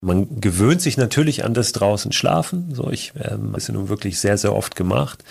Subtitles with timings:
[0.00, 2.74] man gewöhnt sich natürlich an das draußen Schlafen.
[2.74, 5.24] So, ich ähm, das ist nun wirklich sehr, sehr oft gemacht.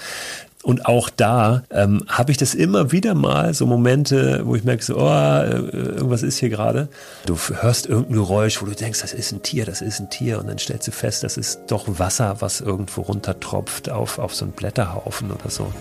[0.66, 4.84] Und auch da ähm, habe ich das immer wieder mal, so Momente, wo ich merke,
[4.84, 6.90] so, oh, äh, irgendwas ist hier gerade.
[7.28, 10.40] Du hörst irgendein Geräusch, wo du denkst, das ist ein Tier, das ist ein Tier.
[10.40, 14.46] Und dann stellst du fest, das ist doch Wasser, was irgendwo runtertropft auf, auf so
[14.46, 15.72] einen Blätterhaufen oder so.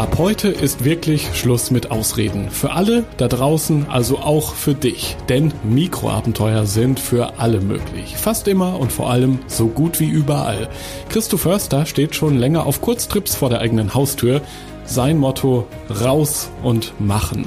[0.00, 2.48] Ab heute ist wirklich Schluss mit Ausreden.
[2.50, 5.14] Für alle da draußen, also auch für dich.
[5.28, 8.16] Denn Mikroabenteuer sind für alle möglich.
[8.16, 10.70] Fast immer und vor allem so gut wie überall.
[11.10, 14.40] Christo Förster steht schon länger auf Kurztrips vor der eigenen Haustür.
[14.86, 15.66] Sein Motto,
[16.02, 17.44] raus und machen.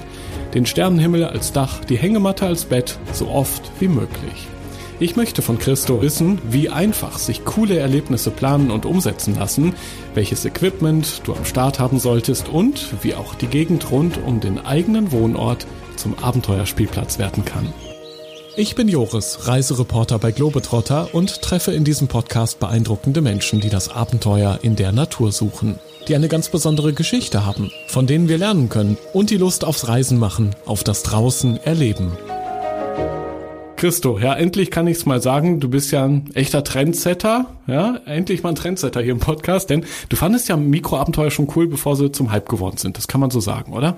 [0.54, 4.48] Den Sternenhimmel als Dach, die Hängematte als Bett, so oft wie möglich.
[5.04, 9.74] Ich möchte von Christo wissen, wie einfach sich coole Erlebnisse planen und umsetzen lassen,
[10.14, 14.66] welches Equipment du am Start haben solltest und wie auch die Gegend rund um den
[14.66, 17.74] eigenen Wohnort zum Abenteuerspielplatz werden kann.
[18.56, 23.90] Ich bin Joris, Reisereporter bei Globetrotter und treffe in diesem Podcast beeindruckende Menschen, die das
[23.90, 28.70] Abenteuer in der Natur suchen, die eine ganz besondere Geschichte haben, von denen wir lernen
[28.70, 32.14] können und die Lust aufs Reisen machen, auf das Draußen erleben.
[33.84, 37.98] Christo, ja, endlich kann ich es mal sagen, du bist ja ein echter Trendsetter, ja,
[38.06, 41.98] endlich mal ein Trendsetter hier im Podcast, denn du fandest ja Mikroabenteuer schon cool, bevor
[41.98, 42.96] sie zum Hype geworden sind.
[42.96, 43.98] Das kann man so sagen, oder?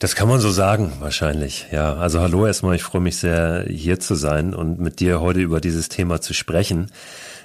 [0.00, 1.66] Das kann man so sagen, wahrscheinlich.
[1.70, 5.38] Ja, also hallo erstmal, ich freue mich sehr, hier zu sein und mit dir heute
[5.38, 6.90] über dieses Thema zu sprechen,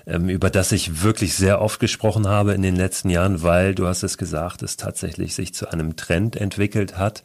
[0.08, 3.86] ähm, über das ich wirklich sehr oft gesprochen habe in den letzten Jahren, weil du
[3.86, 7.22] hast es gesagt, es tatsächlich sich zu einem Trend entwickelt hat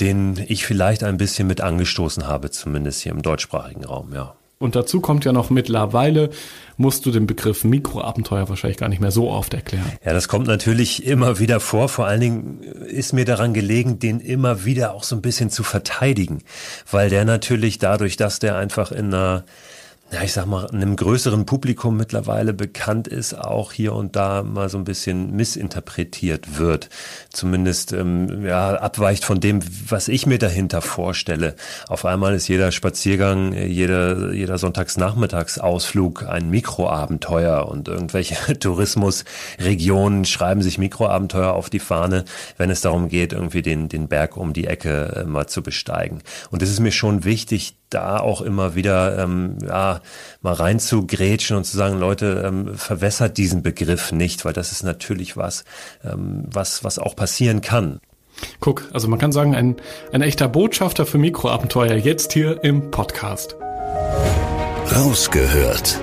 [0.00, 4.34] den ich vielleicht ein bisschen mit angestoßen habe, zumindest hier im deutschsprachigen Raum, ja.
[4.58, 6.30] Und dazu kommt ja noch mittlerweile,
[6.78, 9.92] musst du den Begriff Mikroabenteuer wahrscheinlich gar nicht mehr so oft erklären.
[10.02, 11.90] Ja, das kommt natürlich immer wieder vor.
[11.90, 15.62] Vor allen Dingen ist mir daran gelegen, den immer wieder auch so ein bisschen zu
[15.62, 16.42] verteidigen,
[16.90, 19.44] weil der natürlich dadurch, dass der einfach in einer
[20.12, 24.68] ja, ich sag mal, einem größeren Publikum mittlerweile bekannt ist, auch hier und da mal
[24.68, 26.90] so ein bisschen missinterpretiert wird.
[27.30, 31.56] Zumindest ähm, ja, abweicht von dem, was ich mir dahinter vorstelle.
[31.88, 40.78] Auf einmal ist jeder Spaziergang, jeder, jeder Sonntagsnachmittagsausflug ein Mikroabenteuer und irgendwelche Tourismusregionen schreiben sich
[40.78, 42.24] Mikroabenteuer auf die Fahne,
[42.58, 46.22] wenn es darum geht, irgendwie den, den Berg um die Ecke äh, mal zu besteigen.
[46.52, 50.00] Und es ist mir schon wichtig, da auch immer wieder ähm, ja,
[50.42, 54.72] mal rein zu grätschen und zu sagen, Leute, ähm, verwässert diesen Begriff nicht, weil das
[54.72, 55.64] ist natürlich was,
[56.04, 58.00] ähm, was, was auch passieren kann.
[58.60, 59.76] Guck, also man kann sagen, ein,
[60.12, 63.56] ein echter Botschafter für Mikroabenteuer jetzt hier im Podcast.
[64.94, 66.00] Rausgehört.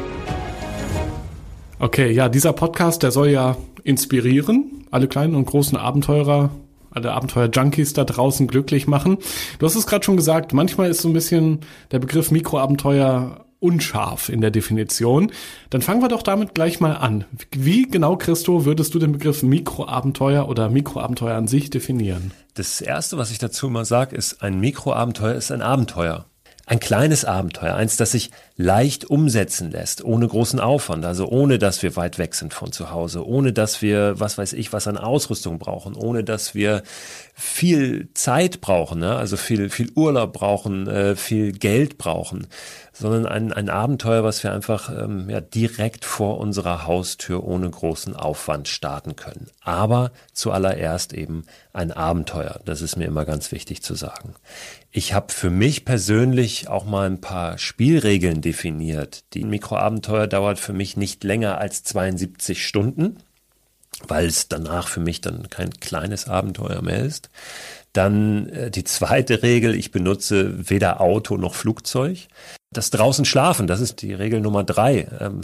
[1.80, 6.50] Okay, ja, dieser Podcast, der soll ja inspirieren, alle kleinen und großen Abenteurer
[6.94, 9.18] alle Abenteuer-Junkies da draußen glücklich machen.
[9.60, 11.60] Du hast es gerade schon gesagt, manchmal ist so ein bisschen
[11.92, 15.32] der Begriff Mikroabenteuer unscharf in der Definition.
[15.70, 17.24] Dann fangen wir doch damit gleich mal an.
[17.52, 22.32] Wie genau, Christo, würdest du den Begriff Mikroabenteuer oder Mikroabenteuer an sich definieren?
[22.56, 26.26] Das erste, was ich dazu immer sage, ist, ein Mikroabenteuer ist ein Abenteuer.
[26.66, 31.84] Ein kleines Abenteuer, eins, das sich leicht umsetzen lässt, ohne großen Aufwand, also ohne dass
[31.84, 34.98] wir weit weg sind von zu Hause, ohne dass wir, was weiß ich, was an
[34.98, 36.84] Ausrüstung brauchen, ohne dass wir
[37.34, 39.18] viel Zeit brauchen, ne?
[39.18, 42.48] also viel, viel Urlaub brauchen, äh, viel Geld brauchen,
[42.94, 48.16] sondern ein, ein Abenteuer, was wir einfach ähm, ja, direkt vor unserer Haustür ohne großen
[48.16, 49.48] Aufwand starten können.
[49.62, 52.62] Aber zuallererst eben ein Abenteuer.
[52.66, 54.36] Das ist mir immer ganz wichtig zu sagen.
[54.92, 59.24] Ich habe für mich persönlich auch mal ein paar Spielregeln definiert.
[59.34, 63.18] Die Mikroabenteuer dauert für mich nicht länger als 72 Stunden,
[64.08, 67.32] weil es danach für mich dann kein kleines Abenteuer mehr ist.
[67.92, 72.28] Dann äh, die zweite Regel, ich benutze weder Auto noch Flugzeug.
[72.74, 75.08] Das draußen schlafen, das ist die Regel Nummer drei.
[75.20, 75.42] Ähm,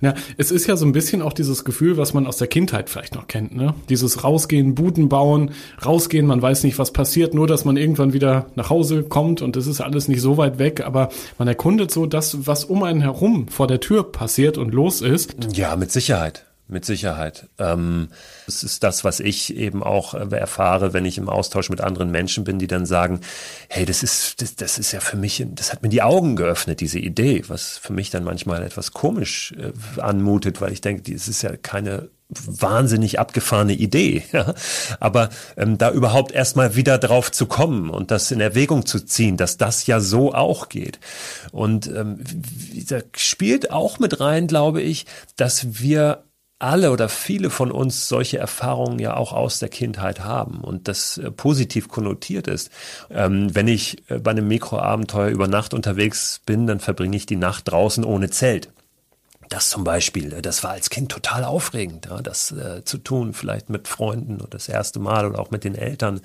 [0.00, 2.88] ja, es ist ja so ein bisschen auch dieses Gefühl, was man aus der Kindheit
[2.88, 3.74] vielleicht noch kennt, ne?
[3.88, 5.50] Dieses Rausgehen, Buden bauen,
[5.84, 9.56] rausgehen, man weiß nicht, was passiert, nur dass man irgendwann wieder nach Hause kommt und
[9.56, 13.00] es ist alles nicht so weit weg, aber man erkundet so das, was um einen
[13.00, 15.36] herum vor der Tür passiert und los ist.
[15.52, 16.44] Ja, mit Sicherheit.
[16.66, 17.48] Mit Sicherheit.
[17.58, 18.08] Ähm,
[18.46, 22.10] das ist das, was ich eben auch äh, erfahre, wenn ich im Austausch mit anderen
[22.10, 23.20] Menschen bin, die dann sagen,
[23.68, 26.80] hey, das ist, das, das ist ja für mich, das hat mir die Augen geöffnet,
[26.80, 31.28] diese Idee, was für mich dann manchmal etwas komisch äh, anmutet, weil ich denke, das
[31.28, 34.22] ist ja keine wahnsinnig abgefahrene Idee.
[34.32, 34.54] Ja?
[34.98, 39.36] Aber ähm, da überhaupt erstmal wieder drauf zu kommen und das in Erwägung zu ziehen,
[39.36, 40.98] dass das ja so auch geht.
[41.52, 42.18] Und ähm,
[42.88, 45.06] da spielt auch mit rein, glaube ich,
[45.36, 46.23] dass wir
[46.58, 51.18] alle oder viele von uns solche Erfahrungen ja auch aus der Kindheit haben und das
[51.18, 52.70] äh, positiv konnotiert ist.
[53.10, 57.36] Ähm, wenn ich äh, bei einem Mikroabenteuer über Nacht unterwegs bin, dann verbringe ich die
[57.36, 58.70] Nacht draußen ohne Zelt.
[59.50, 62.54] Das zum Beispiel, äh, das war als Kind total aufregend, das
[62.84, 66.20] zu tun, vielleicht mit Freunden oder das erste Mal oder auch mit den Eltern.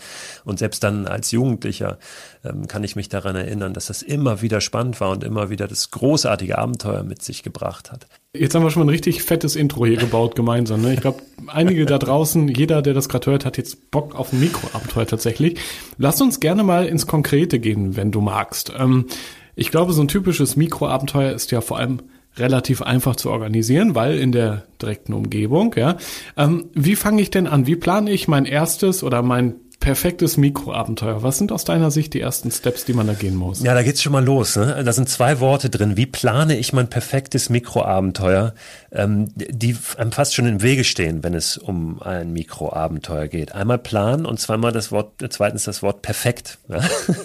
[0.46, 1.98] Und selbst dann als Jugendlicher
[2.46, 5.68] ähm, kann ich mich daran erinnern, dass das immer wieder spannend war und immer wieder
[5.68, 8.08] das großartige Abenteuer mit sich gebracht hat.
[8.38, 10.84] Jetzt haben wir schon mal ein richtig fettes Intro hier gebaut gemeinsam.
[10.84, 10.94] Ne?
[10.94, 14.40] Ich glaube, einige da draußen, jeder, der das gerade hört, hat jetzt Bock auf ein
[14.40, 15.60] Mikroabenteuer tatsächlich.
[15.98, 18.72] Lass uns gerne mal ins Konkrete gehen, wenn du magst.
[18.78, 19.08] Ähm,
[19.56, 22.04] ich glaube, so ein typisches Mikroabenteuer ist ja vor allem
[22.38, 25.98] relativ einfach zu organisieren, weil in der direkten Umgebung, ja.
[26.38, 27.66] Ähm, wie fange ich denn an?
[27.66, 31.24] Wie plane ich mein erstes oder mein perfektes Mikroabenteuer.
[31.24, 33.64] Was sind aus deiner Sicht die ersten Steps, die man da gehen muss?
[33.64, 34.56] Ja, da geht's schon mal los.
[34.56, 34.82] Ne?
[34.84, 35.96] Da sind zwei Worte drin.
[35.96, 38.54] Wie plane ich mein perfektes Mikroabenteuer,
[38.92, 43.54] ähm, die einem fast schon im Wege stehen, wenn es um ein Mikroabenteuer geht.
[43.54, 46.58] Einmal planen und zweimal das Wort, zweitens das Wort perfekt.
[46.68, 46.82] Ja?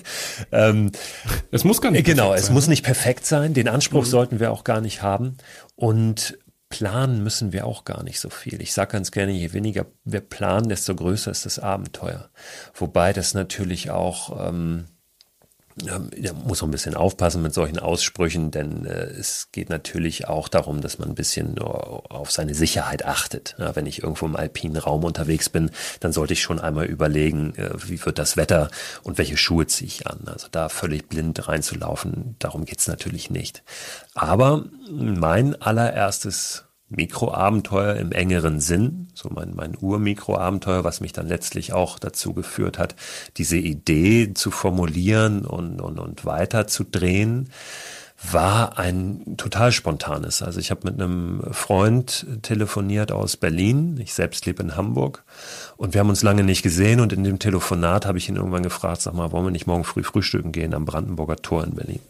[0.52, 0.92] ähm,
[1.50, 2.06] es muss gar nicht.
[2.06, 2.54] Genau, es sein.
[2.54, 3.54] muss nicht perfekt sein.
[3.54, 4.08] Den Anspruch mhm.
[4.08, 5.36] sollten wir auch gar nicht haben.
[5.74, 6.38] Und
[6.74, 8.60] planen müssen wir auch gar nicht so viel.
[8.60, 12.30] Ich sage ganz gerne, je weniger wir planen, desto größer ist das Abenteuer.
[12.74, 14.86] Wobei das natürlich auch, ähm,
[15.82, 20.48] ja, muss man ein bisschen aufpassen mit solchen Aussprüchen, denn äh, es geht natürlich auch
[20.48, 23.56] darum, dass man ein bisschen auf seine Sicherheit achtet.
[23.58, 27.54] Ja, wenn ich irgendwo im alpinen Raum unterwegs bin, dann sollte ich schon einmal überlegen,
[27.56, 28.70] äh, wie wird das Wetter
[29.02, 30.20] und welche Schuhe ziehe ich an.
[30.26, 33.64] Also da völlig blind reinzulaufen, darum geht's natürlich nicht.
[34.14, 41.72] Aber mein allererstes Mikroabenteuer im engeren Sinn, so mein, mein Urmikroabenteuer, was mich dann letztlich
[41.72, 42.94] auch dazu geführt hat,
[43.36, 47.48] diese Idee zu formulieren und, und, und weiter zu drehen,
[48.32, 50.42] war ein total spontanes.
[50.42, 53.98] Also ich habe mit einem Freund telefoniert aus Berlin.
[54.02, 55.24] Ich selbst lebe in Hamburg.
[55.76, 57.00] Und wir haben uns lange nicht gesehen.
[57.00, 59.84] Und in dem Telefonat habe ich ihn irgendwann gefragt, sag mal, wollen wir nicht morgen
[59.84, 62.00] früh frühstücken gehen am Brandenburger Tor in Berlin?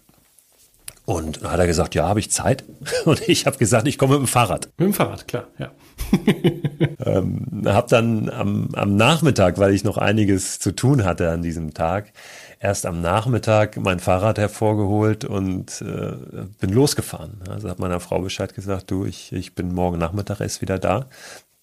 [1.06, 2.64] Und dann hat er gesagt, ja, habe ich Zeit.
[3.04, 4.68] Und ich habe gesagt, ich komme mit dem Fahrrad.
[4.78, 5.70] Mit dem Fahrrad, klar, ja.
[7.04, 11.74] ähm, habe dann am, am Nachmittag, weil ich noch einiges zu tun hatte an diesem
[11.74, 12.12] Tag,
[12.60, 16.12] erst am Nachmittag mein Fahrrad hervorgeholt und äh,
[16.60, 17.40] bin losgefahren.
[17.48, 21.06] Also hat meiner Frau Bescheid gesagt, du, ich, ich bin morgen Nachmittag erst wieder da.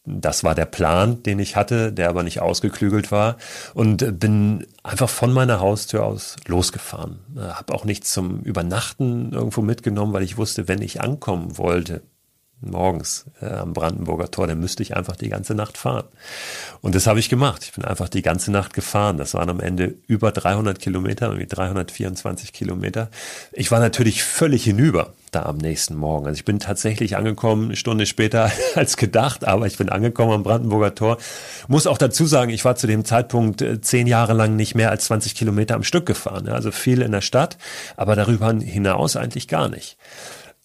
[0.03, 3.38] Das war der Plan, den ich hatte, der aber nicht ausgeklügelt war
[3.75, 7.19] und bin einfach von meiner Haustür aus losgefahren.
[7.38, 12.01] Habe auch nichts zum Übernachten irgendwo mitgenommen, weil ich wusste, wenn ich ankommen wollte,
[12.62, 16.06] morgens äh, am Brandenburger Tor, dann müsste ich einfach die ganze Nacht fahren.
[16.81, 17.63] Und das habe ich gemacht.
[17.63, 19.18] Ich bin einfach die ganze Nacht gefahren.
[19.18, 23.09] Das waren am Ende über 300 Kilometer, irgendwie 324 Kilometer.
[23.51, 26.28] Ich war natürlich völlig hinüber da am nächsten Morgen.
[26.28, 30.44] Also ich bin tatsächlich angekommen, eine Stunde später als gedacht, aber ich bin angekommen am
[30.44, 31.18] Brandenburger Tor.
[31.68, 34.92] Muss auch dazu sagen, ich war zu dem Zeitpunkt äh, zehn Jahre lang nicht mehr
[34.92, 36.48] als 20 Kilometer am Stück gefahren.
[36.50, 37.57] Also viel in der Stadt,
[37.95, 39.98] aber darüber hinaus eigentlich gar nicht.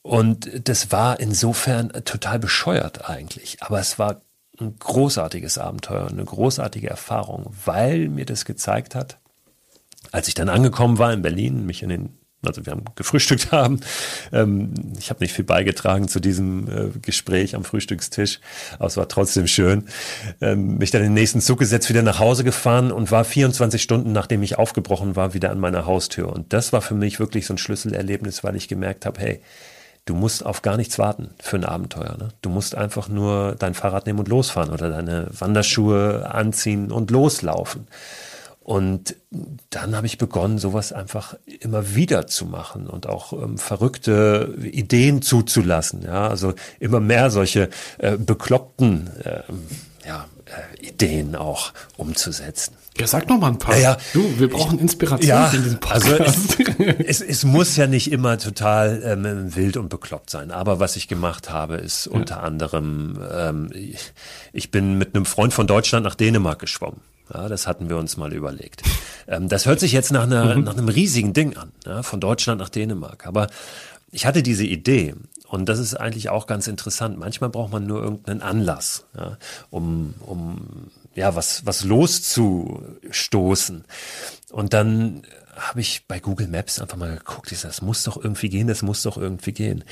[0.03, 3.59] Und das war insofern total bescheuert eigentlich.
[3.61, 4.21] Aber es war
[4.61, 9.19] ein großartiges Abenteuer, eine großartige Erfahrung, weil mir das gezeigt hat,
[10.13, 13.81] als ich dann angekommen war in Berlin, mich in den also wir haben gefrühstückt haben.
[14.33, 18.41] Ähm, ich habe nicht viel beigetragen zu diesem äh, Gespräch am Frühstückstisch,
[18.79, 19.85] aber es war trotzdem schön.
[20.41, 23.81] Ähm, mich dann in den nächsten Zug gesetzt, wieder nach Hause gefahren und war 24
[23.81, 26.33] Stunden, nachdem ich aufgebrochen war, wieder an meiner Haustür.
[26.33, 29.41] Und das war für mich wirklich so ein Schlüsselerlebnis, weil ich gemerkt habe, hey,
[30.07, 32.17] Du musst auf gar nichts warten für ein Abenteuer.
[32.17, 32.29] Ne?
[32.41, 37.89] Du musst einfach nur dein Fahrrad nehmen und losfahren oder deine Wanderschuhe anziehen und loslaufen.
[38.67, 39.15] Und
[39.71, 45.23] dann habe ich begonnen, sowas einfach immer wieder zu machen und auch ähm, verrückte Ideen
[45.23, 46.03] zuzulassen.
[46.03, 47.69] Ja, also immer mehr solche
[47.99, 49.43] äh, bekloppten äh,
[50.05, 52.75] ja, äh, Ideen auch umzusetzen.
[52.99, 53.77] Ja, sag noch mal ein paar.
[53.77, 53.97] Ja, ja.
[54.13, 56.21] Du, wir brauchen Inspiration ja, in diesem Podcast.
[56.21, 56.33] Also
[56.99, 60.51] es, es, es, muss ja nicht immer total ähm, wild und bekloppt sein.
[60.51, 63.71] Aber was ich gemacht habe, ist unter anderem, ähm,
[64.53, 67.01] ich bin mit einem Freund von Deutschland nach Dänemark geschwommen.
[67.33, 68.83] Ja, das hatten wir uns mal überlegt.
[69.27, 70.65] Ähm, das hört sich jetzt nach, einer, mhm.
[70.65, 73.27] nach einem riesigen Ding an, ja, von Deutschland nach Dänemark.
[73.27, 73.49] Aber
[74.13, 75.15] ich hatte diese Idee
[75.49, 77.19] und das ist eigentlich auch ganz interessant.
[77.19, 79.39] Manchmal braucht man nur irgendeinen Anlass, ja,
[79.71, 83.85] um, um ja, was, was loszustoßen.
[84.53, 85.23] Und dann
[85.57, 88.69] habe ich bei Google Maps einfach mal geguckt, ich sag, das muss doch irgendwie gehen,
[88.69, 89.85] das muss doch irgendwie gehen.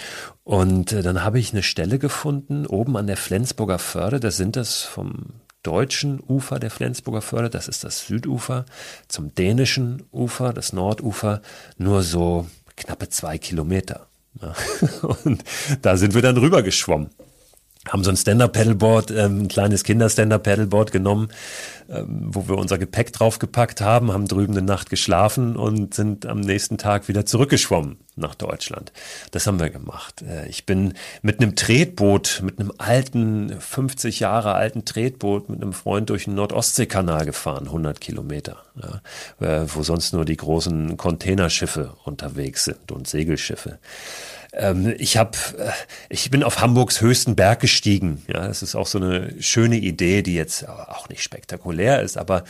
[0.44, 4.56] Und äh, dann habe ich eine Stelle gefunden, oben an der Flensburger Förde, da sind
[4.56, 5.24] das vom
[5.64, 8.64] deutschen Ufer der Flensburger Förde, das ist das Südufer,
[9.08, 11.42] zum dänischen Ufer, das Nordufer,
[11.76, 14.06] nur so knappe zwei Kilometer.
[15.24, 15.42] Und
[15.82, 17.10] da sind wir dann rüber geschwommen
[17.88, 21.28] haben so ein Stand-Up-Paddleboard, ähm, ein kleines Kinder-Stand-Up-Paddleboard genommen,
[21.88, 26.40] ähm, wo wir unser Gepäck draufgepackt haben, haben drüben eine Nacht geschlafen und sind am
[26.40, 28.92] nächsten Tag wieder zurückgeschwommen nach Deutschland.
[29.32, 30.22] Das haben wir gemacht.
[30.22, 35.72] Äh, ich bin mit einem Tretboot, mit einem alten, 50 Jahre alten Tretboot mit einem
[35.72, 39.00] Freund durch den Nordostseekanal gefahren, 100 Kilometer, ja,
[39.46, 43.78] äh, wo sonst nur die großen Containerschiffe unterwegs sind und Segelschiffe.
[44.56, 45.70] Ähm, ich habe, äh,
[46.08, 48.22] ich bin auf Hamburgs höchsten Berg gestiegen.
[48.28, 52.44] Ja, das ist auch so eine schöne Idee, die jetzt auch nicht spektakulär ist, aber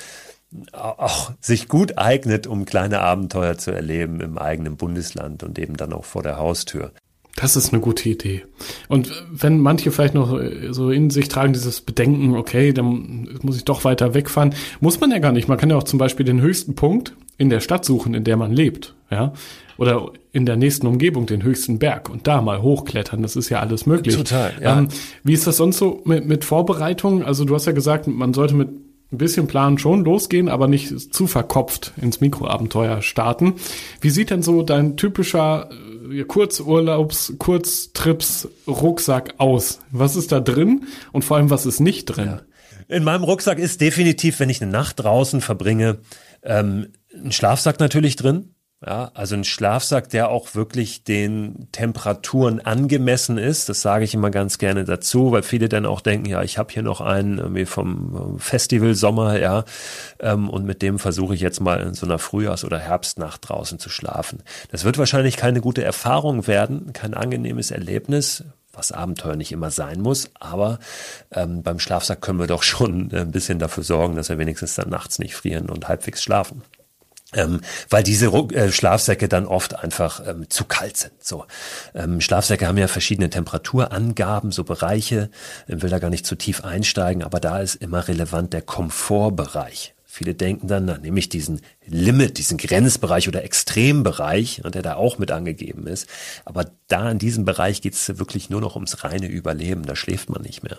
[0.72, 5.92] auch sich gut eignet, um kleine Abenteuer zu erleben im eigenen Bundesland und eben dann
[5.92, 6.92] auch vor der Haustür.
[7.36, 8.44] Das ist eine gute Idee.
[8.88, 13.56] Und wenn manche vielleicht noch äh, so in sich tragen, dieses Bedenken, okay, dann muss
[13.56, 15.48] ich doch weiter wegfahren, muss man ja gar nicht.
[15.48, 18.36] Man kann ja auch zum Beispiel den höchsten Punkt in der Stadt suchen, in der
[18.36, 19.32] man lebt, ja
[19.76, 23.22] oder in der nächsten Umgebung den höchsten Berg und da mal hochklettern.
[23.22, 24.16] Das ist ja alles möglich.
[24.16, 24.52] Total.
[24.60, 24.78] Ja.
[24.78, 24.88] Ähm,
[25.22, 27.22] wie ist das sonst so mit, mit Vorbereitungen?
[27.22, 28.68] Also du hast ja gesagt, man sollte mit
[29.12, 33.54] ein bisschen Plan schon losgehen, aber nicht zu verkopft ins Mikroabenteuer starten.
[34.00, 35.70] Wie sieht denn so dein typischer
[36.10, 39.80] äh, Kurzurlaubs, Kurztrips Rucksack aus?
[39.90, 42.26] Was ist da drin und vor allem was ist nicht drin?
[42.26, 42.42] Ja.
[42.88, 45.98] In meinem Rucksack ist definitiv, wenn ich eine Nacht draußen verbringe,
[46.42, 48.53] ähm, ein Schlafsack natürlich drin.
[48.86, 53.70] Ja, also ein Schlafsack, der auch wirklich den Temperaturen angemessen ist.
[53.70, 56.70] Das sage ich immer ganz gerne dazu, weil viele dann auch denken, ja, ich habe
[56.70, 59.64] hier noch einen irgendwie vom Festival Sommer, ja,
[60.20, 63.78] ähm, und mit dem versuche ich jetzt mal in so einer Frühjahrs- oder Herbstnacht draußen
[63.78, 64.42] zu schlafen.
[64.70, 68.44] Das wird wahrscheinlich keine gute Erfahrung werden, kein angenehmes Erlebnis
[68.76, 70.80] was Abenteuer nicht immer sein muss, aber
[71.30, 74.90] ähm, beim Schlafsack können wir doch schon ein bisschen dafür sorgen, dass wir wenigstens dann
[74.90, 76.62] nachts nicht frieren und halbwegs schlafen
[77.34, 77.60] ähm,
[77.90, 81.12] weil diese äh, Schlafsäcke dann oft einfach ähm, zu kalt sind.
[81.22, 81.44] So
[81.94, 85.30] ähm, Schlafsäcke haben ja verschiedene Temperaturangaben, so Bereiche.
[85.66, 89.94] Ich will da gar nicht zu tief einsteigen, aber da ist immer relevant der Komfortbereich.
[90.14, 95.18] Viele denken dann, dann nehme ich diesen Limit, diesen Grenzbereich oder Extrembereich, der da auch
[95.18, 96.08] mit angegeben ist.
[96.44, 99.84] Aber da in diesem Bereich geht es wirklich nur noch ums reine Überleben.
[99.84, 100.78] Da schläft man nicht mehr.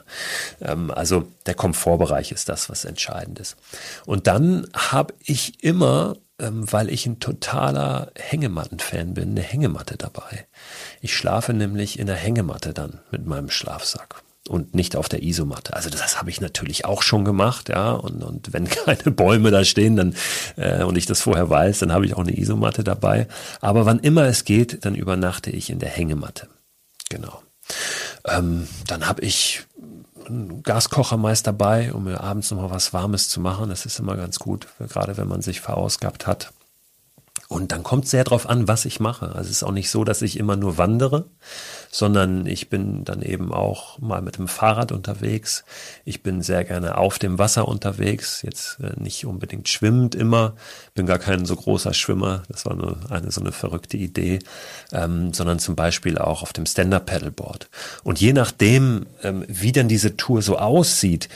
[0.61, 3.57] Ähm, also der Komfortbereich ist das, was entscheidend ist.
[4.05, 10.47] Und dann habe ich immer ähm, weil ich ein totaler Hängematten-Fan bin, eine Hängematte dabei.
[11.01, 15.73] Ich schlafe nämlich in der Hängematte dann mit meinem Schlafsack und nicht auf der Isomatte.
[15.73, 17.91] Also das, habe ich natürlich auch schon gemacht, ja.
[17.91, 20.15] Und, und wenn keine Bäume da stehen, dann
[20.55, 23.27] äh, und ich das vorher weiß, dann habe ich auch eine Isomatte dabei.
[23.61, 26.47] Aber wann immer es geht, dann übernachte ich in der Hängematte.
[27.09, 27.41] Genau.
[28.27, 29.63] Ähm, dann habe ich
[30.27, 33.69] einen Gaskocher meist dabei, um mir abends noch mal was Warmes zu machen.
[33.69, 36.51] Das ist immer ganz gut, gerade wenn man sich verausgabt hat.
[37.47, 39.27] Und dann kommt sehr drauf an, was ich mache.
[39.27, 41.25] Also es ist auch nicht so, dass ich immer nur wandere,
[41.91, 45.63] sondern ich bin dann eben auch mal mit dem Fahrrad unterwegs.
[46.05, 50.55] Ich bin sehr gerne auf dem Wasser unterwegs, jetzt äh, nicht unbedingt schwimmend immer,
[50.95, 54.39] bin gar kein so großer Schwimmer, das war nur eine so eine verrückte Idee,
[54.91, 57.69] ähm, sondern zum Beispiel auch auf dem Stand-Up-Paddleboard.
[58.03, 61.29] Und je nachdem, ähm, wie dann diese Tour so aussieht,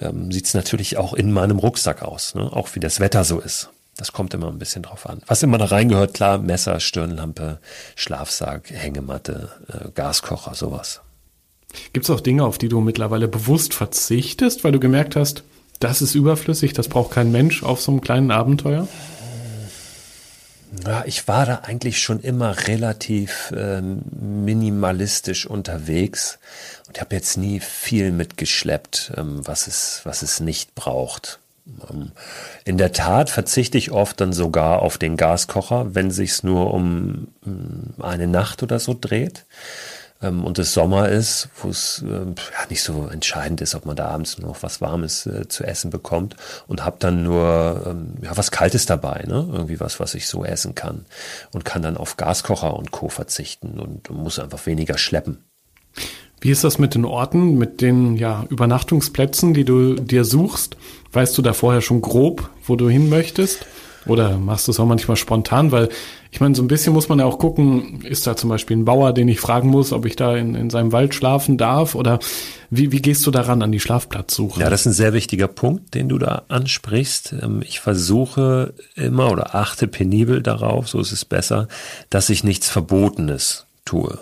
[0.00, 2.52] ähm, sieht es natürlich auch in meinem Rucksack aus, ne?
[2.52, 3.70] auch wie das Wetter so ist.
[4.02, 5.22] Das kommt immer ein bisschen drauf an.
[5.28, 7.60] Was immer da reingehört, klar, Messer, Stirnlampe,
[7.94, 11.02] Schlafsack, Hängematte, äh, Gaskocher, sowas.
[11.92, 15.44] Gibt es auch Dinge, auf die du mittlerweile bewusst verzichtest, weil du gemerkt hast,
[15.78, 18.88] das ist überflüssig, das braucht kein Mensch auf so einem kleinen Abenteuer?
[20.84, 26.40] Ja, ich war da eigentlich schon immer relativ ähm, minimalistisch unterwegs
[26.88, 31.38] und habe jetzt nie viel mitgeschleppt, ähm, was, es, was es nicht braucht.
[31.66, 32.12] Ähm,
[32.64, 37.28] in der Tat verzichte ich oft dann sogar auf den Gaskocher, wenn sich's nur um
[37.44, 39.44] mm, eine Nacht oder so dreht
[40.22, 42.34] ähm, und es Sommer ist, wo es ähm,
[42.70, 46.36] nicht so entscheidend ist, ob man da abends noch was Warmes äh, zu essen bekommt
[46.66, 49.48] und habe dann nur ja, was Kaltes dabei, ne?
[49.52, 51.04] irgendwie was, was ich so essen kann
[51.52, 53.08] und kann dann auf Gaskocher und Co.
[53.08, 55.44] verzichten und muss einfach weniger schleppen.
[56.40, 60.76] Wie ist das mit den Orten, mit den ja, Übernachtungsplätzen, die du dir suchst?
[61.12, 63.66] Weißt du da vorher schon grob, wo du hin möchtest?
[64.06, 65.70] Oder machst du es auch manchmal spontan?
[65.70, 65.88] Weil
[66.32, 68.84] Ich meine, so ein bisschen muss man ja auch gucken, ist da zum Beispiel ein
[68.84, 72.18] Bauer, den ich fragen muss, ob ich da in, in seinem Wald schlafen darf oder
[72.70, 74.60] wie, wie gehst du daran an die Schlafplatzsuche?
[74.60, 77.34] Ja, das ist ein sehr wichtiger Punkt, den du da ansprichst.
[77.42, 81.68] Ähm, ich versuche immer oder achte penibel darauf, so ist es besser,
[82.10, 84.18] dass ich nichts Verbotenes tue.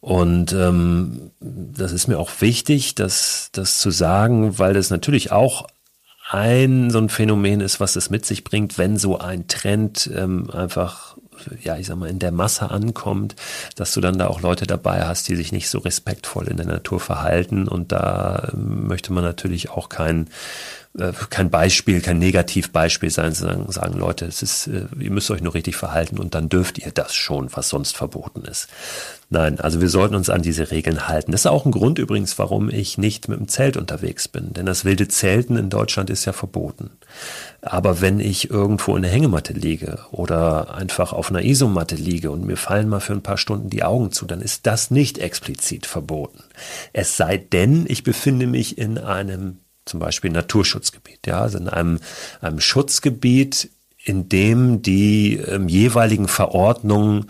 [0.00, 5.66] Und ähm, das ist mir auch wichtig, das, das zu sagen, weil das natürlich auch
[6.28, 10.50] ein so ein Phänomen ist, was es mit sich bringt, wenn so ein Trend ähm,
[10.50, 11.16] einfach
[11.62, 13.36] ja, ich sag mal, in der Masse ankommt,
[13.76, 16.66] dass du dann da auch Leute dabei hast, die sich nicht so respektvoll in der
[16.66, 17.68] Natur verhalten.
[17.68, 20.28] Und da ähm, möchte man natürlich auch kein,
[20.96, 25.42] äh, kein Beispiel, kein Negativbeispiel sein, sagen, sagen Leute, es ist, äh, ihr müsst euch
[25.42, 28.68] nur richtig verhalten und dann dürft ihr das schon, was sonst verboten ist.
[29.30, 31.32] Nein, also wir sollten uns an diese Regeln halten.
[31.32, 34.54] Das ist auch ein Grund übrigens, warum ich nicht mit dem Zelt unterwegs bin.
[34.54, 36.90] Denn das wilde Zelten in Deutschland ist ja verboten.
[37.60, 42.46] Aber wenn ich irgendwo in der Hängematte liege oder einfach auf einer Isomatte liege und
[42.46, 45.84] mir fallen mal für ein paar Stunden die Augen zu, dann ist das nicht explizit
[45.84, 46.42] verboten.
[46.94, 51.98] Es sei denn, ich befinde mich in einem zum Beispiel Naturschutzgebiet, ja, also in einem,
[52.40, 53.70] einem Schutzgebiet,
[54.04, 57.26] in dem die ähm, jeweiligen Verordnungen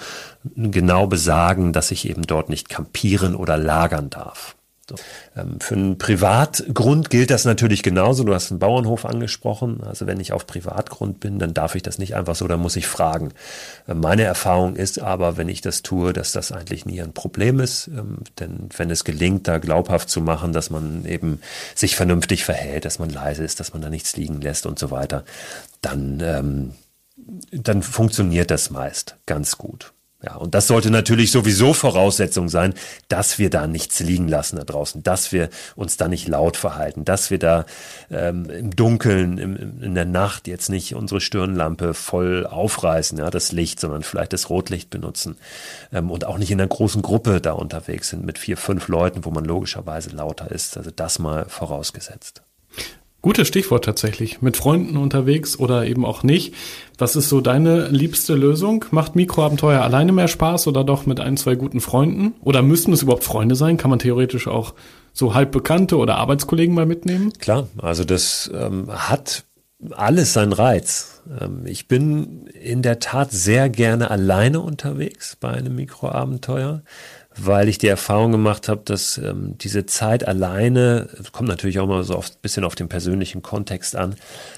[0.55, 4.58] genau besagen, dass ich eben dort nicht kampieren oder lagern darf.
[5.37, 8.25] Ähm, für einen Privatgrund gilt das natürlich genauso.
[8.25, 9.83] Du hast einen Bauernhof angesprochen.
[9.83, 12.77] Also wenn ich auf Privatgrund bin, dann darf ich das nicht einfach so, dann muss
[12.77, 13.33] ich fragen.
[13.87, 17.61] Äh, meine Erfahrung ist aber, wenn ich das tue, dass das eigentlich nie ein Problem
[17.61, 17.89] ist.
[17.89, 21.41] Ähm, denn wenn es gelingt, da glaubhaft zu machen, dass man eben
[21.75, 24.91] sich vernünftig verhält, dass man leise ist, dass man da nichts liegen lässt und so
[24.91, 25.25] weiter,
[25.81, 26.73] dann, ähm,
[27.51, 29.93] dann funktioniert das meist ganz gut.
[30.21, 32.75] Ja, und das sollte natürlich sowieso Voraussetzung sein,
[33.07, 37.05] dass wir da nichts liegen lassen da draußen, dass wir uns da nicht laut verhalten,
[37.05, 37.67] dass wir da
[38.11, 43.53] ähm, im Dunkeln, im, in der Nacht jetzt nicht unsere Stirnlampe voll aufreißen, ja, das
[43.53, 45.37] Licht, sondern vielleicht das Rotlicht benutzen
[45.93, 49.25] ähm, und auch nicht in einer großen Gruppe da unterwegs sind mit vier, fünf Leuten,
[49.25, 50.77] wo man logischerweise lauter ist.
[50.77, 52.43] Also das mal vorausgesetzt.
[53.29, 54.41] Gutes Stichwort tatsächlich.
[54.41, 56.55] Mit Freunden unterwegs oder eben auch nicht.
[56.97, 58.87] Was ist so deine liebste Lösung?
[58.91, 62.33] Macht Mikroabenteuer alleine mehr Spaß oder doch mit ein, zwei guten Freunden?
[62.41, 63.77] Oder müssten es überhaupt Freunde sein?
[63.77, 64.73] Kann man theoretisch auch
[65.13, 67.35] so halbbekannte oder Arbeitskollegen mal mitnehmen?
[67.39, 69.45] Klar, also das ähm, hat
[69.91, 71.23] alles seinen Reiz.
[71.39, 76.83] Ähm, ich bin in der Tat sehr gerne alleine unterwegs bei einem Mikroabenteuer
[77.41, 82.03] weil ich die Erfahrung gemacht habe, dass ähm, diese Zeit alleine, kommt natürlich auch mal
[82.05, 84.17] so ein bisschen auf den persönlichen Kontext an,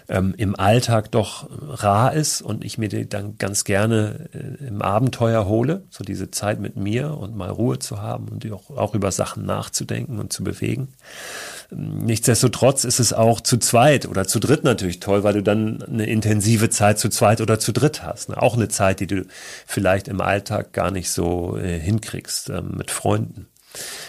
[0.09, 4.83] ähm, im Alltag doch rar ist und ich mir die dann ganz gerne äh, im
[4.83, 8.95] Abenteuer hole, so diese Zeit mit mir und mal Ruhe zu haben und auch, auch
[8.95, 10.89] über Sachen nachzudenken und zu bewegen.
[11.73, 16.07] Nichtsdestotrotz ist es auch zu zweit oder zu dritt natürlich toll, weil du dann eine
[16.07, 18.37] intensive Zeit zu zweit oder zu dritt hast.
[18.37, 19.25] Auch eine Zeit, die du
[19.67, 23.47] vielleicht im Alltag gar nicht so äh, hinkriegst ähm, mit Freunden.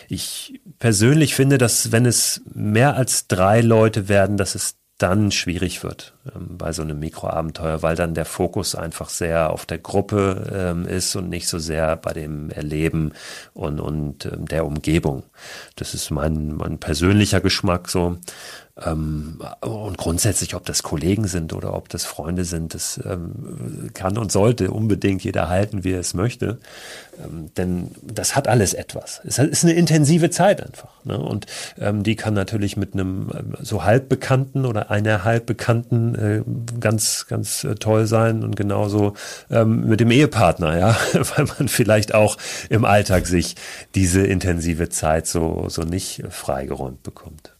[0.07, 5.83] Ich persönlich finde, dass wenn es mehr als drei Leute werden, dass es dann schwierig
[5.83, 10.51] wird ähm, bei so einem Mikroabenteuer, weil dann der Fokus einfach sehr auf der Gruppe
[10.53, 13.13] ähm, ist und nicht so sehr bei dem Erleben
[13.53, 15.23] und, und ähm, der Umgebung.
[15.75, 18.17] Das ist mein, mein persönlicher Geschmack so.
[18.85, 24.17] Ähm, und grundsätzlich, ob das Kollegen sind oder ob das Freunde sind, das ähm, kann
[24.17, 26.59] und sollte unbedingt jeder halten, wie er es möchte.
[27.23, 29.21] Ähm, denn das hat alles etwas.
[29.25, 30.89] Es ist eine intensive Zeit einfach.
[31.03, 31.19] Ne?
[31.19, 31.45] Und
[31.79, 36.43] ähm, die kann natürlich mit einem ähm, so halbbekannten oder einer halbbekannten äh,
[36.79, 39.13] ganz, ganz äh, toll sein und genauso
[39.49, 40.97] ähm, mit dem Ehepartner, ja,
[41.35, 42.37] weil man vielleicht auch
[42.69, 43.55] im Alltag sich
[43.95, 47.53] diese intensive Zeit so, so nicht freigeräumt bekommt.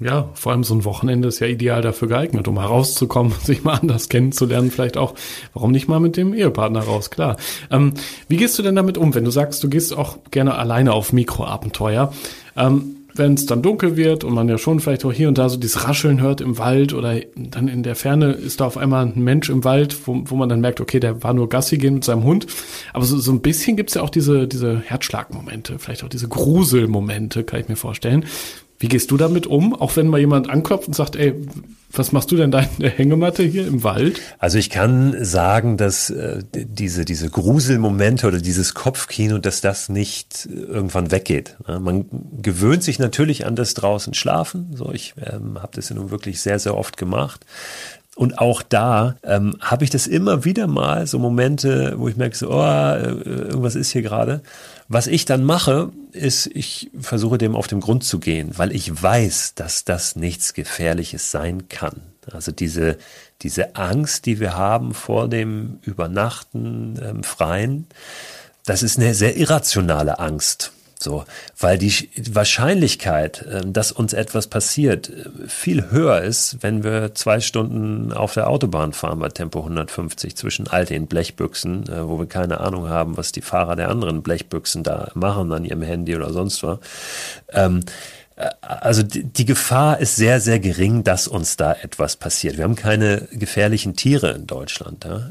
[0.00, 3.74] Ja, vor allem so ein Wochenende ist ja ideal dafür geeignet, um herauszukommen, sich mal
[3.74, 5.14] anders kennenzulernen, vielleicht auch,
[5.52, 7.36] warum nicht mal mit dem Ehepartner raus, klar.
[7.70, 7.94] Ähm,
[8.28, 11.12] wie gehst du denn damit um, wenn du sagst, du gehst auch gerne alleine auf
[11.12, 12.12] Mikroabenteuer?
[12.56, 15.48] Ähm, wenn es dann dunkel wird und man ja schon vielleicht auch hier und da
[15.48, 19.06] so dieses Rascheln hört im Wald oder dann in der Ferne ist da auf einmal
[19.06, 21.94] ein Mensch im Wald, wo, wo man dann merkt, okay, der war nur Gassi gehen
[21.94, 22.46] mit seinem Hund.
[22.92, 27.44] Aber so, so ein bisschen gibt's ja auch diese, diese Herzschlagmomente, vielleicht auch diese Gruselmomente,
[27.44, 28.24] kann ich mir vorstellen.
[28.78, 31.34] Wie gehst du damit um, auch wenn mal jemand anklopft und sagt, ey,
[31.96, 34.20] was machst du denn da in der Hängematte hier im Wald?
[34.38, 40.48] Also ich kann sagen, dass äh, diese, diese Gruselmomente oder dieses Kopfkino, dass das nicht
[40.50, 41.56] irgendwann weggeht.
[41.66, 42.06] Man
[42.42, 44.74] gewöhnt sich natürlich an das draußen Schlafen.
[44.74, 47.46] So, ich ähm, habe das ja nun wirklich sehr, sehr oft gemacht.
[48.16, 52.36] Und auch da ähm, habe ich das immer wieder mal, so Momente, wo ich merke,
[52.36, 54.40] so, oh, äh, irgendwas ist hier gerade.
[54.88, 59.02] Was ich dann mache, ist, ich versuche dem auf den Grund zu gehen, weil ich
[59.02, 62.02] weiß, dass das nichts Gefährliches sein kann.
[62.32, 62.98] Also diese,
[63.42, 67.86] diese Angst, die wir haben vor dem Übernachten im Freien,
[68.64, 70.72] das ist eine sehr irrationale Angst.
[70.98, 71.24] So,
[71.58, 71.92] weil die
[72.30, 78.34] Wahrscheinlichkeit, ähm, dass uns etwas passiert, äh, viel höher ist, wenn wir zwei Stunden auf
[78.34, 82.88] der Autobahn fahren bei Tempo 150 zwischen all den Blechbüchsen, äh, wo wir keine Ahnung
[82.88, 86.78] haben, was die Fahrer der anderen Blechbüchsen da machen an ihrem Handy oder sonst was.
[87.52, 87.80] Ähm,
[88.36, 92.56] äh, also die Gefahr ist sehr, sehr gering, dass uns da etwas passiert.
[92.56, 95.04] Wir haben keine gefährlichen Tiere in Deutschland.
[95.04, 95.30] Ja?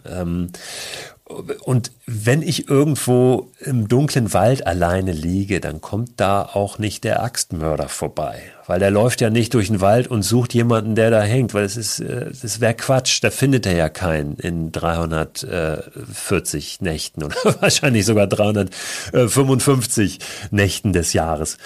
[1.26, 7.24] Und wenn ich irgendwo im dunklen Wald alleine liege, dann kommt da auch nicht der
[7.24, 8.42] Axtmörder vorbei.
[8.66, 11.66] Weil der läuft ja nicht durch den Wald und sucht jemanden, der da hängt, weil
[11.66, 13.22] es ist, äh, das wäre Quatsch.
[13.22, 20.20] Da findet er ja keinen in 340 Nächten oder wahrscheinlich sogar 355
[20.52, 21.58] Nächten des Jahres.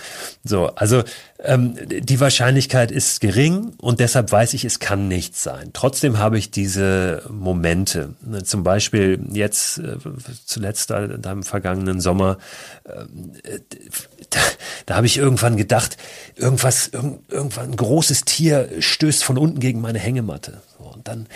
[0.44, 1.04] So, also
[1.40, 5.70] ähm, die Wahrscheinlichkeit ist gering und deshalb weiß ich, es kann nichts sein.
[5.72, 8.16] Trotzdem habe ich diese Momente.
[8.44, 9.98] Zum Beispiel jetzt äh,
[10.46, 12.40] zuletzt da, da im vergangenen Sommer,
[12.86, 12.96] äh,
[14.32, 14.40] da,
[14.88, 15.98] da habe ich irgendwann gedacht,
[16.36, 20.62] irgendwas, irgend, irgendwann ein großes Tier stößt von unten gegen meine Hängematte.
[20.80, 21.28] Und dann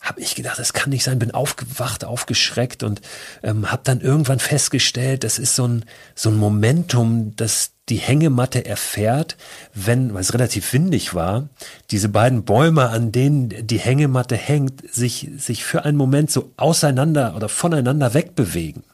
[0.00, 3.00] habe ich gedacht, das kann nicht sein, bin aufgewacht, aufgeschreckt und
[3.42, 5.84] ähm, habe dann irgendwann festgestellt, das ist so ein,
[6.14, 9.36] so ein Momentum, das die Hängematte erfährt,
[9.74, 11.48] wenn, weil es relativ windig war,
[11.90, 17.34] diese beiden Bäume, an denen die Hängematte hängt, sich, sich für einen Moment so auseinander
[17.34, 18.84] oder voneinander wegbewegen.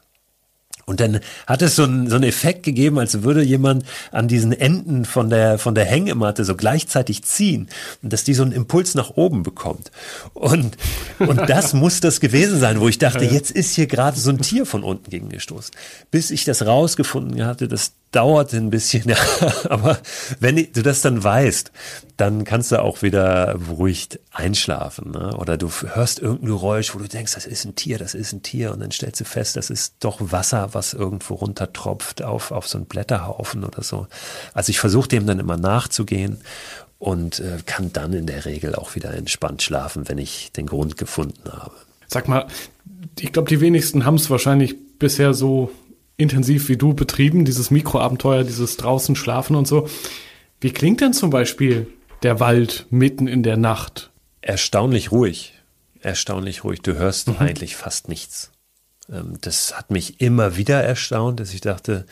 [0.85, 4.51] Und dann hat es so einen, so einen Effekt gegeben, als würde jemand an diesen
[4.53, 7.67] Enden von der, von der Hängematte so gleichzeitig ziehen
[8.03, 9.91] und dass die so einen Impuls nach oben bekommt.
[10.33, 10.77] Und,
[11.17, 14.39] und das muss das gewesen sein, wo ich dachte, jetzt ist hier gerade so ein
[14.39, 15.73] Tier von unten gegengestoßen.
[16.11, 19.17] Bis ich das rausgefunden hatte, dass dauert ein bisschen, ja,
[19.69, 19.99] aber
[20.39, 21.71] wenn du das dann weißt,
[22.17, 25.11] dann kannst du auch wieder beruhigt einschlafen.
[25.11, 25.35] Ne?
[25.37, 28.41] Oder du hörst irgendein Geräusch, wo du denkst, das ist ein Tier, das ist ein
[28.41, 28.71] Tier.
[28.71, 32.77] Und dann stellst du fest, das ist doch Wasser, was irgendwo runtertropft auf, auf so
[32.77, 34.07] einen Blätterhaufen oder so.
[34.53, 36.37] Also ich versuche dem dann immer nachzugehen
[36.99, 40.95] und äh, kann dann in der Regel auch wieder entspannt schlafen, wenn ich den Grund
[40.95, 41.75] gefunden habe.
[42.07, 42.47] Sag mal,
[43.19, 45.71] ich glaube, die wenigsten haben es wahrscheinlich bisher so
[46.17, 49.87] intensiv wie du betrieben, dieses Mikroabenteuer, dieses draußen schlafen und so.
[50.61, 51.87] Wie klingt denn zum Beispiel
[52.23, 54.11] der Wald mitten in der Nacht?
[54.41, 55.53] Erstaunlich ruhig.
[55.99, 56.81] Erstaunlich ruhig.
[56.81, 57.35] Du hörst mhm.
[57.39, 58.51] eigentlich fast nichts.
[59.11, 62.05] Ähm, das hat mich immer wieder erstaunt, dass ich dachte,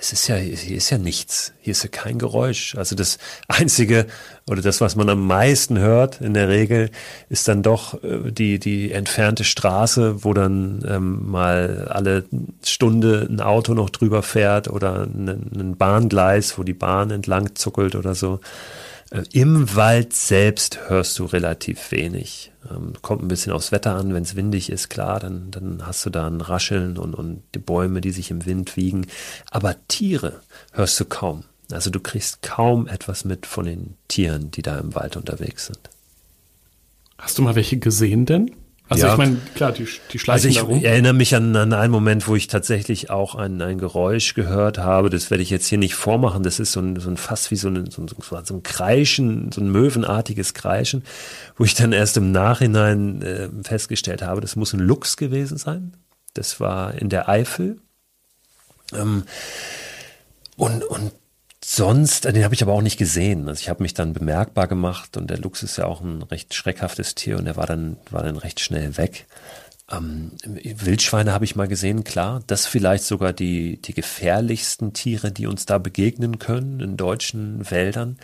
[0.00, 1.52] es ist ja, hier ist ja nichts.
[1.60, 2.74] Hier ist ja kein Geräusch.
[2.74, 4.06] Also das einzige
[4.48, 6.90] oder das, was man am meisten hört in der Regel,
[7.28, 12.24] ist dann doch äh, die, die entfernte Straße, wo dann ähm, mal alle
[12.64, 17.94] Stunde ein Auto noch drüber fährt oder ein, ein Bahngleis, wo die Bahn entlang zuckelt
[17.94, 18.40] oder so.
[19.10, 22.49] Äh, Im Wald selbst hörst du relativ wenig.
[22.68, 26.04] Ähm, kommt ein bisschen aufs Wetter an, wenn es windig ist, klar, dann, dann hast
[26.04, 29.06] du da ein Rascheln und, und die Bäume, die sich im Wind wiegen.
[29.50, 30.40] Aber Tiere
[30.72, 31.44] hörst du kaum.
[31.72, 35.80] Also du kriegst kaum etwas mit von den Tieren, die da im Wald unterwegs sind.
[37.18, 38.50] Hast du mal welche gesehen denn?
[38.90, 39.12] Also ja.
[39.12, 40.82] ich meine, klar, die, die schleichen Also ich darum.
[40.82, 45.10] erinnere mich an, an einen Moment, wo ich tatsächlich auch ein, ein Geräusch gehört habe.
[45.10, 46.42] Das werde ich jetzt hier nicht vormachen.
[46.42, 49.52] Das ist so ein, so ein fast wie so ein, so ein, so ein Kreischen,
[49.52, 51.04] so ein möwenartiges Kreischen,
[51.56, 55.92] wo ich dann erst im Nachhinein äh, festgestellt habe, das muss ein Luchs gewesen sein.
[56.34, 57.78] Das war in der Eifel.
[58.92, 59.22] Ähm,
[60.56, 61.12] und, und
[61.64, 63.48] sonst, den habe ich aber auch nicht gesehen.
[63.48, 66.54] Also ich habe mich dann bemerkbar gemacht und der Luchs ist ja auch ein recht
[66.54, 69.26] schreckhaftes Tier und der war dann, war dann recht schnell weg.
[69.90, 72.42] Ähm, Wildschweine habe ich mal gesehen, klar.
[72.46, 78.18] Das vielleicht sogar die, die gefährlichsten Tiere, die uns da begegnen können in deutschen Wäldern.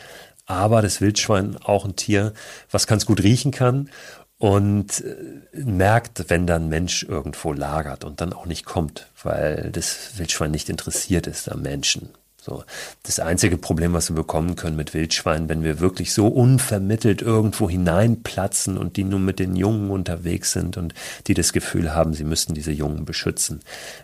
[0.47, 2.33] Aber das Wildschwein auch ein Tier,
[2.71, 3.91] was ganz gut riechen kann
[4.39, 5.17] und äh,
[5.55, 10.69] merkt, wenn dann Mensch irgendwo lagert und dann auch nicht kommt, weil das Wildschwein nicht
[10.69, 12.11] interessiert ist am Menschen.
[12.47, 12.63] So.
[13.03, 17.69] Das einzige Problem, was wir bekommen können mit Wildschweinen, wenn wir wirklich so unvermittelt irgendwo
[17.69, 20.95] hineinplatzen und die nur mit den Jungen unterwegs sind und
[21.27, 23.63] die das Gefühl haben, sie müssten diese Jungen beschützen.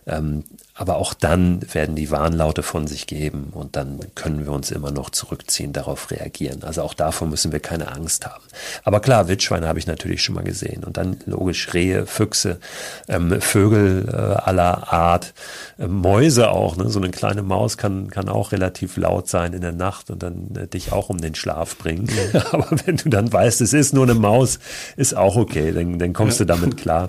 [0.09, 0.43] Ähm,
[0.83, 4.91] aber auch dann werden die Warnlaute von sich geben und dann können wir uns immer
[4.91, 6.65] noch zurückziehen, darauf reagieren.
[6.65, 8.43] Also auch davor müssen wir keine Angst haben.
[8.83, 12.59] Aber klar, Wildschweine habe ich natürlich schon mal gesehen und dann logisch Rehe, Füchse,
[13.07, 15.35] ähm, Vögel äh, aller Art,
[15.79, 16.77] äh, Mäuse auch.
[16.77, 16.89] Ne?
[16.89, 20.53] So eine kleine Maus kann, kann auch relativ laut sein in der Nacht und dann
[20.57, 22.09] äh, dich auch um den Schlaf bringen.
[22.51, 24.59] Aber wenn du dann weißt, es ist nur eine Maus,
[24.97, 26.45] ist auch okay, dann, dann kommst ja.
[26.45, 27.09] du damit klar.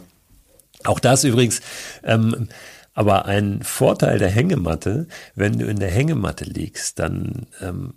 [0.84, 1.62] Auch das übrigens,
[2.04, 2.50] ähm,
[2.94, 7.96] aber ein Vorteil der Hängematte, wenn du in der Hängematte liegst, dann ähm,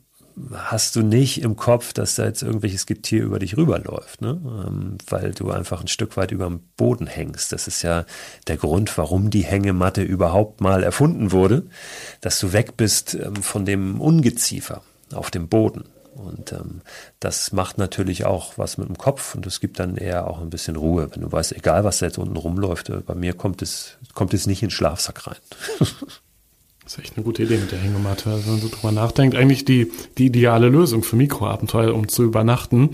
[0.53, 4.41] hast du nicht im Kopf, dass da jetzt irgendwelches Getier über dich rüberläuft, ne?
[4.45, 7.53] Ähm, weil du einfach ein Stück weit über dem Boden hängst.
[7.53, 8.05] Das ist ja
[8.47, 11.67] der Grund, warum die Hängematte überhaupt mal erfunden wurde,
[12.21, 14.83] dass du weg bist ähm, von dem Ungeziefer
[15.13, 15.85] auf dem Boden.
[16.17, 16.81] Und ähm,
[17.21, 20.49] das macht natürlich auch was mit dem Kopf und es gibt dann eher auch ein
[20.49, 23.61] bisschen Ruhe, wenn du weißt, egal was da jetzt unten rumläuft, äh, bei mir kommt
[23.61, 25.37] es, kommt es nicht in den Schlafsack rein.
[26.87, 28.27] Das ist echt eine gute Idee mit der Hängematte.
[28.27, 32.91] Wenn man so drüber nachdenkt, eigentlich die, die ideale Lösung für Mikroabenteuer, um zu übernachten.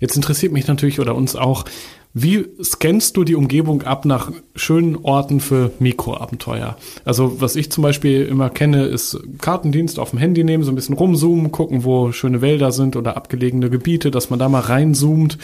[0.00, 1.64] Jetzt interessiert mich natürlich oder uns auch,
[2.14, 6.76] wie scannst du die Umgebung ab nach schönen Orten für Mikroabenteuer?
[7.04, 10.74] Also was ich zum Beispiel immer kenne, ist Kartendienst auf dem Handy nehmen, so ein
[10.74, 15.38] bisschen rumzoomen, gucken, wo schöne Wälder sind oder abgelegene Gebiete, dass man da mal reinzoomt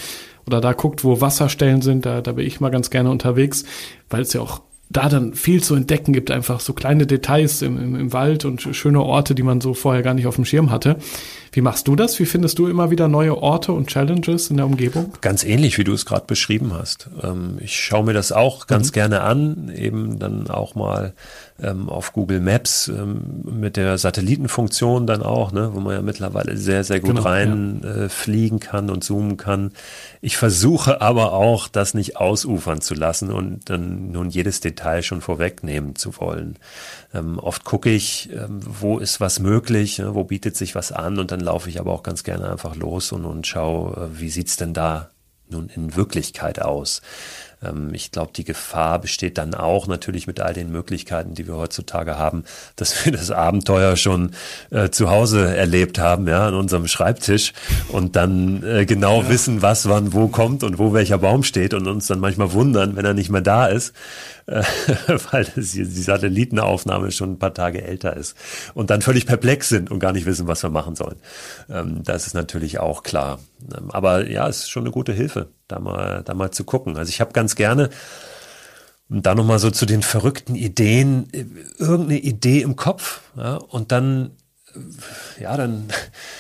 [0.47, 2.07] oder da guckt, wo Wasserstellen sind.
[2.07, 3.65] Da, da bin ich mal ganz gerne unterwegs,
[4.11, 7.79] weil es ja auch da dann viel zu entdecken gibt, einfach so kleine Details im,
[7.79, 10.71] im, im Wald und schöne Orte, die man so vorher gar nicht auf dem Schirm
[10.71, 10.99] hatte.
[11.55, 12.19] Wie machst du das?
[12.19, 15.13] Wie findest du immer wieder neue Orte und Challenges in der Umgebung?
[15.21, 17.09] Ganz ähnlich, wie du es gerade beschrieben hast.
[17.23, 18.93] Ähm, ich schaue mir das auch ganz mhm.
[18.93, 21.15] gerne an, eben dann auch mal
[21.63, 26.57] ähm, auf Google Maps ähm, mit der Satellitenfunktion dann auch, ne, wo man ja mittlerweile
[26.57, 28.07] sehr, sehr gut genau, rein ja.
[28.07, 29.71] äh, kann und zoomen kann.
[30.21, 35.21] Ich versuche aber auch, das nicht ausufern zu lassen und dann nun jedes Detail schon
[35.21, 36.57] vorwegnehmen zu wollen.
[37.37, 41.41] Oft gucke ich, wo ist was möglich, ne, wo bietet sich was an und dann
[41.45, 44.75] laufe ich aber auch ganz gerne einfach los und, und schaue, äh, wie sieht's denn
[44.75, 45.11] da
[45.49, 47.03] nun in Wirklichkeit aus.
[47.65, 51.57] Ähm, ich glaube, die Gefahr besteht dann auch natürlich mit all den Möglichkeiten, die wir
[51.57, 52.45] heutzutage haben,
[52.77, 54.33] dass wir das Abenteuer schon
[54.71, 57.53] äh, zu Hause erlebt haben, ja, an unserem Schreibtisch
[57.89, 59.29] und dann äh, genau ja.
[59.29, 62.97] wissen, was wann wo kommt und wo welcher Baum steht und uns dann manchmal wundern,
[62.97, 63.95] wenn er nicht mehr da ist,
[64.47, 64.63] äh,
[65.31, 68.37] weil das, die Satellitenaufnahme schon ein paar Tage älter ist
[68.75, 71.17] und dann völlig perplex sind und gar nicht wissen, was wir machen sollen.
[71.71, 73.39] Ähm, das ist natürlich auch klar.
[73.77, 76.97] Ähm, aber ja, es ist schon eine gute Hilfe, da mal, da mal zu gucken.
[76.97, 77.91] Also ich habe ganz gerne
[79.09, 81.45] und dann nochmal so zu den verrückten Ideen, äh,
[81.79, 84.33] irgendeine Idee im Kopf, ja, und dann,
[84.75, 85.89] äh, ja, dann,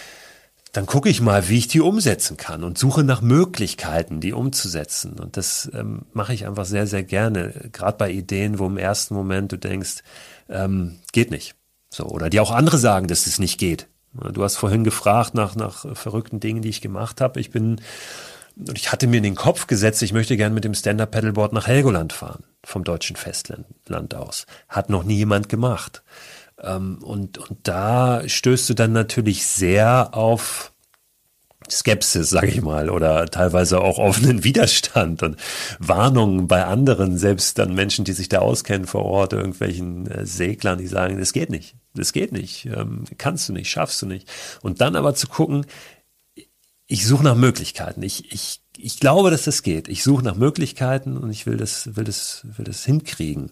[0.72, 5.20] dann gucke ich mal, wie ich die umsetzen kann und suche nach Möglichkeiten, die umzusetzen.
[5.20, 7.70] Und das ähm, mache ich einfach sehr, sehr gerne.
[7.72, 10.02] Gerade bei Ideen, wo im ersten Moment du denkst,
[10.48, 11.54] ähm, geht nicht.
[11.90, 13.86] So, oder die auch andere sagen, dass es nicht geht.
[14.32, 17.40] Du hast vorhin gefragt nach, nach verrückten Dingen, die ich gemacht habe.
[17.40, 17.80] Ich bin,
[18.56, 21.66] und ich hatte mir in den Kopf gesetzt, ich möchte gern mit dem Stand-Up-Paddleboard nach
[21.66, 24.46] Helgoland fahren, vom deutschen Festland aus.
[24.68, 26.02] Hat noch nie jemand gemacht.
[26.62, 30.72] Ähm, und, und da stößt du dann natürlich sehr auf
[31.70, 35.36] Skepsis, sage ich mal, oder teilweise auch offenen Widerstand und
[35.78, 40.78] Warnungen bei anderen, selbst dann Menschen, die sich da auskennen vor Ort, irgendwelchen äh, Seglern,
[40.78, 44.28] die sagen, das geht nicht, das geht nicht, ähm, kannst du nicht, schaffst du nicht.
[44.62, 45.66] Und dann aber zu gucken,
[46.86, 48.02] ich suche nach Möglichkeiten.
[48.02, 49.88] Ich, ich, ich glaube, dass das geht.
[49.88, 53.50] Ich suche nach Möglichkeiten und ich will das, will das, will das hinkriegen.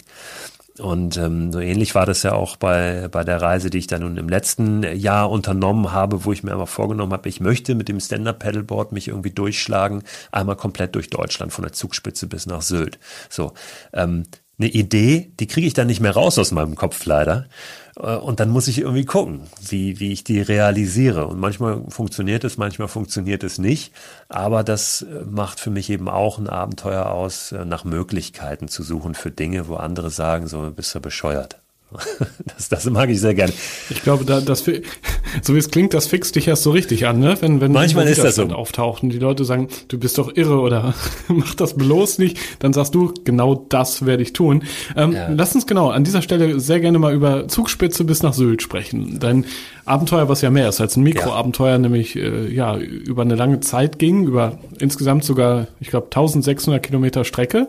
[0.79, 4.03] Und ähm, so ähnlich war das ja auch bei, bei der Reise, die ich dann
[4.03, 7.89] nun im letzten Jahr unternommen habe, wo ich mir einfach vorgenommen habe, ich möchte mit
[7.89, 12.99] dem Stand-Up-Paddleboard mich irgendwie durchschlagen, einmal komplett durch Deutschland, von der Zugspitze bis nach Sylt.
[13.29, 13.53] So,
[13.93, 14.25] ähm,
[14.63, 17.47] eine Idee, die kriege ich dann nicht mehr raus aus meinem Kopf leider.
[17.97, 21.27] Äh, und dann muss ich irgendwie gucken, wie, wie ich die realisiere.
[21.27, 23.93] Und manchmal funktioniert es, manchmal funktioniert es nicht.
[24.29, 28.83] Aber das äh, macht für mich eben auch ein Abenteuer aus, äh, nach Möglichkeiten zu
[28.83, 31.62] suchen für Dinge, wo andere sagen, so bist du bescheuert.
[32.57, 33.53] Das, das mag ich sehr gerne.
[33.91, 34.65] Ich glaube, da, das,
[35.43, 37.37] so wie es klingt, das fixt dich erst so richtig an, ne?
[37.41, 38.45] Wenn, wenn Manchmal ist das so.
[38.49, 40.95] auftaucht und die Leute sagen, du bist doch irre oder
[41.29, 44.65] mach das bloß nicht, dann sagst du, genau das werde ich tun.
[44.97, 45.29] Ähm, ja.
[45.31, 49.19] Lass uns genau an dieser Stelle sehr gerne mal über Zugspitze bis nach Sylt sprechen.
[49.19, 49.47] Dein
[49.85, 51.79] Abenteuer, was ja mehr ist als ein Mikroabenteuer, ja.
[51.79, 57.25] nämlich äh, ja über eine lange Zeit ging, über insgesamt sogar, ich glaube, 1600 Kilometer
[57.25, 57.69] Strecke.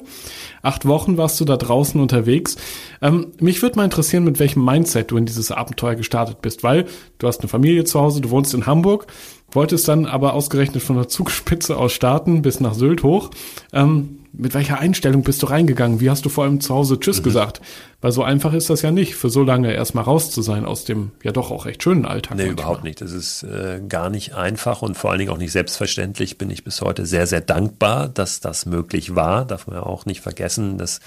[0.63, 2.55] Acht Wochen warst du da draußen unterwegs.
[3.01, 6.85] Ähm, mich würde mal interessieren, mit welchem Mindset du in dieses Abenteuer gestartet bist, weil
[7.17, 9.07] du hast eine Familie zu Hause, du wohnst in Hamburg,
[9.55, 13.31] wolltest dann aber ausgerechnet von der Zugspitze aus starten bis nach Sylt hoch.
[13.71, 15.99] Ähm, mit welcher Einstellung bist du reingegangen?
[15.99, 17.23] Wie hast du vor allem zu Hause Tschüss mhm.
[17.23, 17.61] gesagt?
[18.01, 20.83] Weil so einfach ist das ja nicht, für so lange erstmal raus zu sein aus
[20.83, 22.35] dem ja doch auch echt schönen Alltag.
[22.35, 22.63] Nee, manchmal.
[22.63, 22.99] überhaupt nicht.
[22.99, 26.37] Das ist äh, gar nicht einfach und vor allen Dingen auch nicht selbstverständlich.
[26.37, 29.45] Bin ich bis heute sehr, sehr dankbar, dass das möglich war.
[29.45, 30.77] Darf man ja auch nicht vergessen.
[30.77, 30.99] Das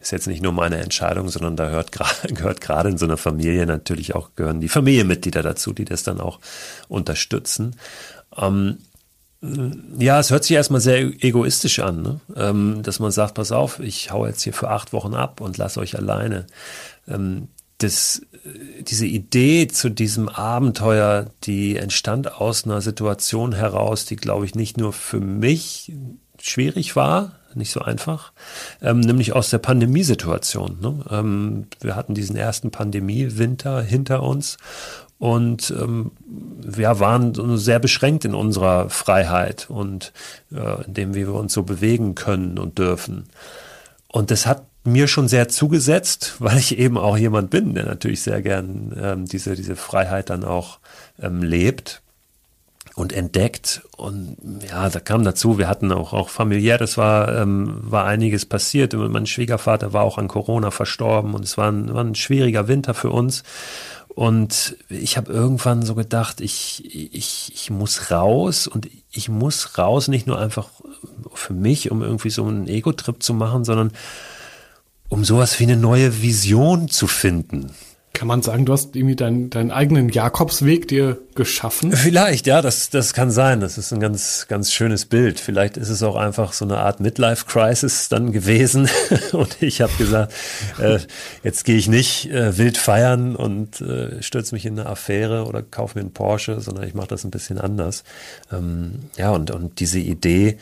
[0.00, 1.90] ist jetzt nicht nur meine Entscheidung, sondern da hört
[2.28, 6.20] gehört gerade in so einer Familie natürlich auch gehören die Familienmitglieder dazu, die das dann
[6.20, 6.38] auch
[6.86, 7.74] unterstützen.
[8.36, 8.78] Ähm,
[9.98, 12.20] ja, es hört sich erstmal sehr egoistisch an, ne?
[12.34, 15.58] ähm, dass man sagt, pass auf, ich hau jetzt hier für acht Wochen ab und
[15.58, 16.46] lasse euch alleine.
[17.06, 18.22] Ähm, das,
[18.80, 24.78] diese Idee zu diesem Abenteuer, die entstand aus einer Situation heraus, die, glaube ich, nicht
[24.78, 25.92] nur für mich
[26.40, 28.32] schwierig war, nicht so einfach,
[28.82, 30.78] ähm, nämlich aus der Pandemiesituation.
[30.80, 31.04] Ne?
[31.10, 34.56] Ähm, wir hatten diesen ersten Pandemiewinter hinter uns
[35.18, 40.12] und ähm, wir waren sehr beschränkt in unserer Freiheit und
[40.52, 43.24] äh, in dem, wie wir uns so bewegen können und dürfen.
[44.08, 48.22] Und das hat mir schon sehr zugesetzt, weil ich eben auch jemand bin, der natürlich
[48.22, 50.78] sehr gern ähm, diese, diese Freiheit dann auch
[51.20, 52.02] ähm, lebt
[52.94, 53.82] und entdeckt.
[53.96, 54.36] Und
[54.68, 58.92] ja, da kam dazu, wir hatten auch, auch familiär, das war, ähm, war einiges passiert.
[58.94, 62.94] Mein Schwiegervater war auch an Corona verstorben und es war ein, war ein schwieriger Winter
[62.94, 63.42] für uns.
[64.14, 70.06] Und ich habe irgendwann so gedacht, ich, ich, ich muss raus und ich muss raus,
[70.06, 70.68] nicht nur einfach
[71.34, 73.90] für mich, um irgendwie so einen Ego-Trip zu machen, sondern
[75.08, 77.72] um sowas wie eine neue Vision zu finden.
[78.14, 81.90] Kann man sagen, du hast irgendwie deinen, deinen eigenen Jakobsweg dir geschaffen?
[81.92, 83.58] Vielleicht, ja, das, das kann sein.
[83.58, 85.40] Das ist ein ganz, ganz schönes Bild.
[85.40, 88.88] Vielleicht ist es auch einfach so eine Art Midlife-Crisis dann gewesen.
[89.32, 90.32] Und ich habe gesagt,
[90.78, 91.00] äh,
[91.42, 95.62] jetzt gehe ich nicht äh, wild feiern und äh, stürze mich in eine Affäre oder
[95.62, 98.04] kaufe mir einen Porsche, sondern ich mache das ein bisschen anders.
[98.52, 100.58] Ähm, ja, und, und diese Idee,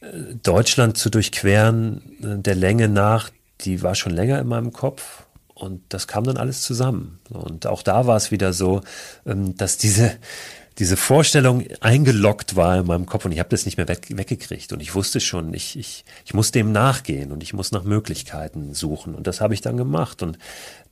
[0.00, 0.06] äh,
[0.40, 3.30] Deutschland zu durchqueren, äh, der Länge nach,
[3.62, 5.24] die war schon länger in meinem Kopf
[5.62, 7.20] und das kam dann alles zusammen.
[7.30, 8.80] Und auch da war es wieder so,
[9.24, 10.10] ähm, dass diese,
[10.78, 14.72] diese Vorstellung eingeloggt war in meinem Kopf und ich habe das nicht mehr weg, weggekriegt.
[14.72, 18.74] Und ich wusste schon, ich, ich, ich muss dem nachgehen und ich muss nach Möglichkeiten
[18.74, 19.14] suchen.
[19.14, 20.22] Und das habe ich dann gemacht.
[20.22, 20.38] Und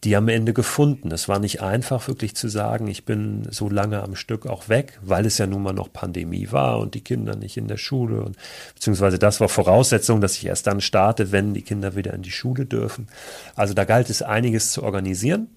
[0.04, 1.12] die am Ende gefunden.
[1.12, 4.98] Es war nicht einfach, wirklich zu sagen, ich bin so lange am Stück auch weg,
[5.02, 8.22] weil es ja nun mal noch Pandemie war und die Kinder nicht in der Schule.
[8.22, 8.36] Und,
[8.74, 12.30] beziehungsweise das war Voraussetzung, dass ich erst dann starte, wenn die Kinder wieder in die
[12.30, 13.08] Schule dürfen.
[13.54, 15.48] Also da galt es einiges zu organisieren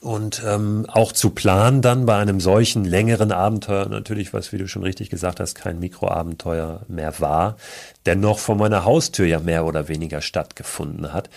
[0.00, 4.68] und ähm, auch zu planen dann bei einem solchen längeren Abenteuer natürlich, was wie du
[4.68, 7.56] schon richtig gesagt hast, kein Mikroabenteuer mehr war,
[8.04, 11.30] dennoch vor meiner Haustür ja mehr oder weniger stattgefunden hat.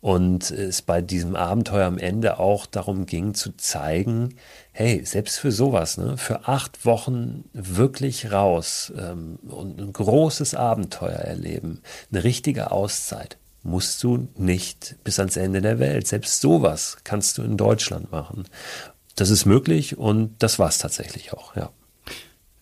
[0.00, 4.36] Und es bei diesem Abenteuer am Ende auch darum ging zu zeigen,
[4.70, 11.18] hey, selbst für sowas, ne, für acht Wochen wirklich raus ähm, und ein großes Abenteuer
[11.18, 16.06] erleben, eine richtige Auszeit, musst du nicht bis ans Ende der Welt.
[16.06, 18.44] Selbst sowas kannst du in Deutschland machen.
[19.16, 21.70] Das ist möglich und das war es tatsächlich auch, ja.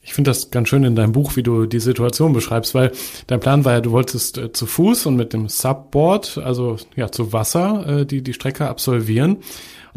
[0.07, 2.93] Ich finde das ganz schön in deinem Buch, wie du die Situation beschreibst, weil
[3.27, 7.11] dein Plan war ja, du wolltest äh, zu Fuß und mit dem Subboard, also ja
[7.11, 9.39] zu Wasser, äh, die die Strecke absolvieren.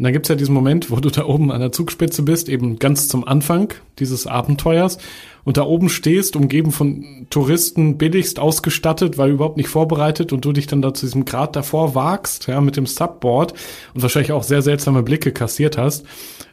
[0.00, 2.78] Und dann gibt's ja diesen Moment, wo du da oben an der Zugspitze bist, eben
[2.78, 4.96] ganz zum Anfang dieses Abenteuers
[5.44, 10.52] und da oben stehst, umgeben von Touristen, billigst ausgestattet, weil überhaupt nicht vorbereitet und du
[10.52, 13.52] dich dann da zu diesem Grad davor wagst, ja, mit dem Subboard
[13.92, 16.06] und wahrscheinlich auch sehr seltsame Blicke kassiert hast.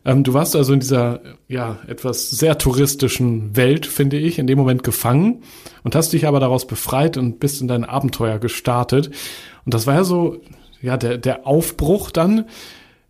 [0.03, 4.57] Ähm, du warst also in dieser, ja, etwas sehr touristischen Welt, finde ich, in dem
[4.57, 5.41] Moment gefangen
[5.85, 9.09] und hast dich aber daraus befreit und bist in dein Abenteuer gestartet.
[9.63, 10.41] Und das war ja so,
[10.81, 12.43] ja, der, der Aufbruch dann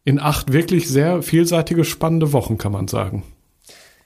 [0.07, 3.23] in acht wirklich sehr vielseitige, spannende Wochen, kann man sagen.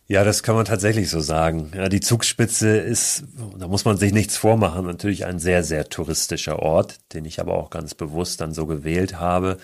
[0.08, 1.72] Ja, das kann man tatsächlich so sagen.
[1.76, 3.26] Ja, die Zugspitze ist,
[3.60, 7.54] da muss man sich nichts vormachen, natürlich ein sehr, sehr touristischer Ort, den ich aber
[7.54, 9.58] auch ganz bewusst dann so gewählt habe.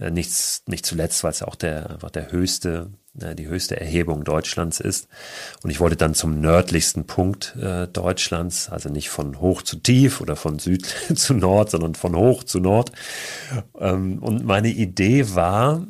[0.00, 4.80] Äh, nichts, nicht zuletzt, weil es auch der, einfach der höchste, die höchste Erhebung Deutschlands
[4.80, 5.08] ist.
[5.62, 10.20] Und ich wollte dann zum nördlichsten Punkt äh, Deutschlands, also nicht von hoch zu tief
[10.20, 12.90] oder von Süd zu Nord, sondern von hoch zu Nord.
[13.78, 15.86] Ähm, und meine Idee war,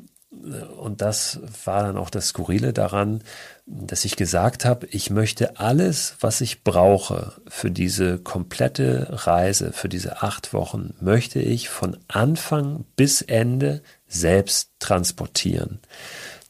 [0.78, 3.22] und das war dann auch das Skurrile daran,
[3.66, 9.88] dass ich gesagt habe, ich möchte alles, was ich brauche für diese komplette Reise, für
[9.88, 15.80] diese acht Wochen, möchte ich von Anfang bis Ende selbst transportieren.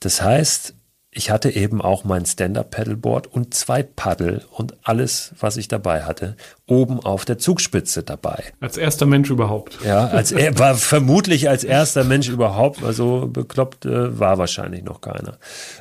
[0.00, 0.74] Das heißt,
[1.16, 6.36] ich hatte eben auch mein Stand-Up-Paddleboard und zwei Paddel und alles, was ich dabei hatte,
[6.66, 8.42] oben auf der Zugspitze dabei.
[8.60, 9.78] Als erster Mensch überhaupt.
[9.84, 15.00] Ja, als er war vermutlich als erster Mensch überhaupt, also bekloppt äh, war wahrscheinlich noch
[15.00, 15.38] keiner.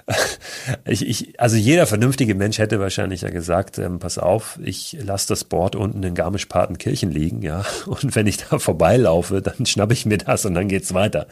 [0.85, 5.27] Ich, ich, also jeder vernünftige Mensch hätte wahrscheinlich ja gesagt, ähm, pass auf, ich lasse
[5.27, 10.05] das Board unten in Garmisch-Partenkirchen liegen, ja, und wenn ich da vorbeilaufe, dann schnappe ich
[10.05, 11.27] mir das und dann geht's weiter.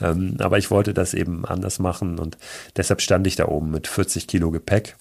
[0.00, 2.38] Ähm, aber ich wollte das eben anders machen und
[2.76, 4.96] deshalb stand ich da oben mit 40 Kilo Gepäck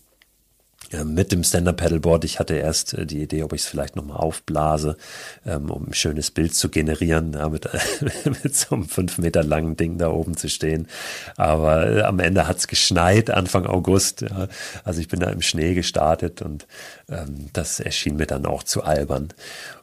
[1.03, 2.25] mit dem Stand-Up-Paddleboard.
[2.25, 4.97] Ich hatte erst äh, die Idee, ob ich es vielleicht nochmal aufblase,
[5.45, 7.69] ähm, um ein schönes Bild zu generieren, mit,
[8.43, 10.87] mit so einem fünf Meter langen Ding da oben zu stehen.
[11.37, 14.25] Aber äh, am Ende hat's geschneit, Anfang August.
[14.83, 16.67] Also ich bin da im Schnee gestartet und
[17.09, 19.29] ähm, das erschien mir dann auch zu albern.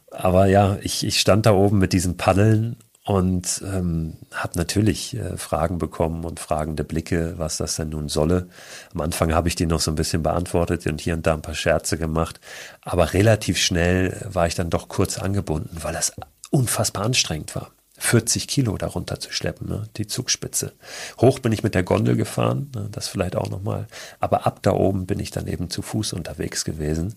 [0.09, 2.77] Aber ja, ich, ich stand da oben mit diesen Paddeln
[3.07, 8.49] und ähm, habe natürlich äh, Fragen bekommen und fragende Blicke, was das denn nun solle.
[8.93, 11.41] Am Anfang habe ich die noch so ein bisschen beantwortet und hier und da ein
[11.41, 12.41] paar Scherze gemacht,
[12.81, 16.11] aber relativ schnell war ich dann doch kurz angebunden, weil das
[16.51, 17.71] unfassbar anstrengend war.
[17.99, 19.87] 40 Kilo darunter zu schleppen, ne?
[19.95, 20.73] die Zugspitze.
[21.19, 22.89] Hoch bin ich mit der Gondel gefahren, ne?
[22.91, 23.87] das vielleicht auch nochmal.
[24.19, 27.15] Aber ab da oben bin ich dann eben zu Fuß unterwegs gewesen.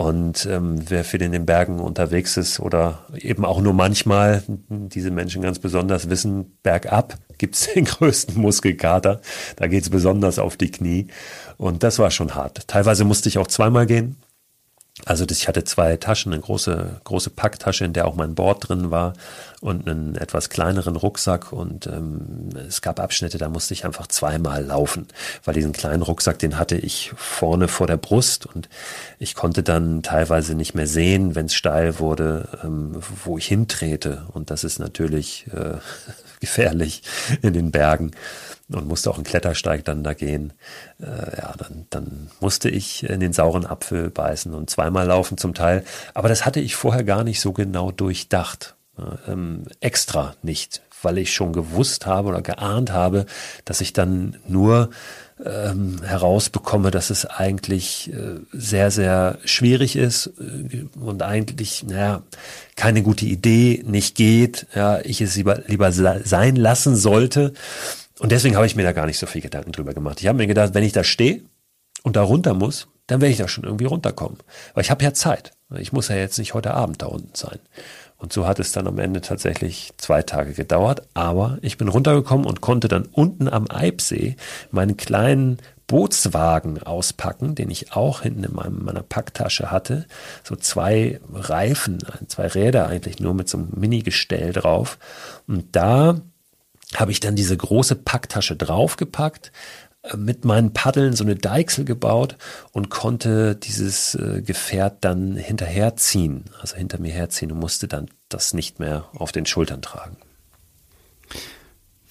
[0.00, 5.10] Und ähm, wer viel in den Bergen unterwegs ist oder eben auch nur manchmal, diese
[5.10, 9.20] Menschen ganz besonders wissen, bergab gibt's den größten Muskelkater.
[9.56, 11.08] Da geht's besonders auf die Knie.
[11.58, 12.66] Und das war schon hart.
[12.66, 14.16] Teilweise musste ich auch zweimal gehen.
[15.04, 18.70] Also das, ich hatte zwei Taschen, eine große, große Packtasche, in der auch mein Board
[18.70, 19.12] drin war
[19.60, 24.64] und einen etwas kleineren Rucksack und ähm, es gab Abschnitte, da musste ich einfach zweimal
[24.64, 25.06] laufen,
[25.44, 28.68] weil diesen kleinen Rucksack, den hatte ich vorne vor der Brust und
[29.18, 34.26] ich konnte dann teilweise nicht mehr sehen, wenn es steil wurde, ähm, wo ich hintrete
[34.32, 35.76] und das ist natürlich äh,
[36.40, 37.02] gefährlich
[37.42, 38.12] in den Bergen
[38.72, 40.52] und musste auch einen Klettersteig dann da gehen.
[41.00, 45.54] Äh, ja, dann, dann musste ich in den sauren Apfel beißen und zweimal laufen zum
[45.54, 45.84] Teil.
[46.14, 48.76] Aber das hatte ich vorher gar nicht so genau durchdacht.
[49.28, 53.26] Ähm, extra nicht, weil ich schon gewusst habe oder geahnt habe,
[53.64, 54.90] dass ich dann nur
[55.44, 62.22] ähm, herausbekomme, dass es eigentlich äh, sehr, sehr schwierig ist äh, und eigentlich, naja,
[62.76, 67.52] keine gute Idee, nicht geht, ja, ich es lieber, lieber sein lassen sollte.
[68.18, 70.20] Und deswegen habe ich mir da gar nicht so viel Gedanken drüber gemacht.
[70.20, 71.42] Ich habe mir gedacht, wenn ich da stehe
[72.02, 74.38] und da runter muss, dann werde ich da schon irgendwie runterkommen.
[74.74, 75.52] Weil ich habe ja Zeit.
[75.78, 77.58] Ich muss ja jetzt nicht heute Abend da unten sein.
[78.20, 81.08] Und so hat es dann am Ende tatsächlich zwei Tage gedauert.
[81.14, 84.36] Aber ich bin runtergekommen und konnte dann unten am Eibsee
[84.70, 90.06] meinen kleinen Bootswagen auspacken, den ich auch hinten in meinem, meiner Packtasche hatte.
[90.44, 91.98] So zwei Reifen,
[92.28, 94.98] zwei Räder eigentlich nur mit so einem Mini-Gestell drauf.
[95.48, 96.20] Und da
[96.94, 99.50] habe ich dann diese große Packtasche draufgepackt,
[100.16, 102.36] mit meinen Paddeln so eine Deichsel gebaut
[102.72, 108.54] und konnte dieses äh, Gefährt dann hinterherziehen, also hinter mir herziehen und musste dann das
[108.54, 110.16] nicht mehr auf den Schultern tragen.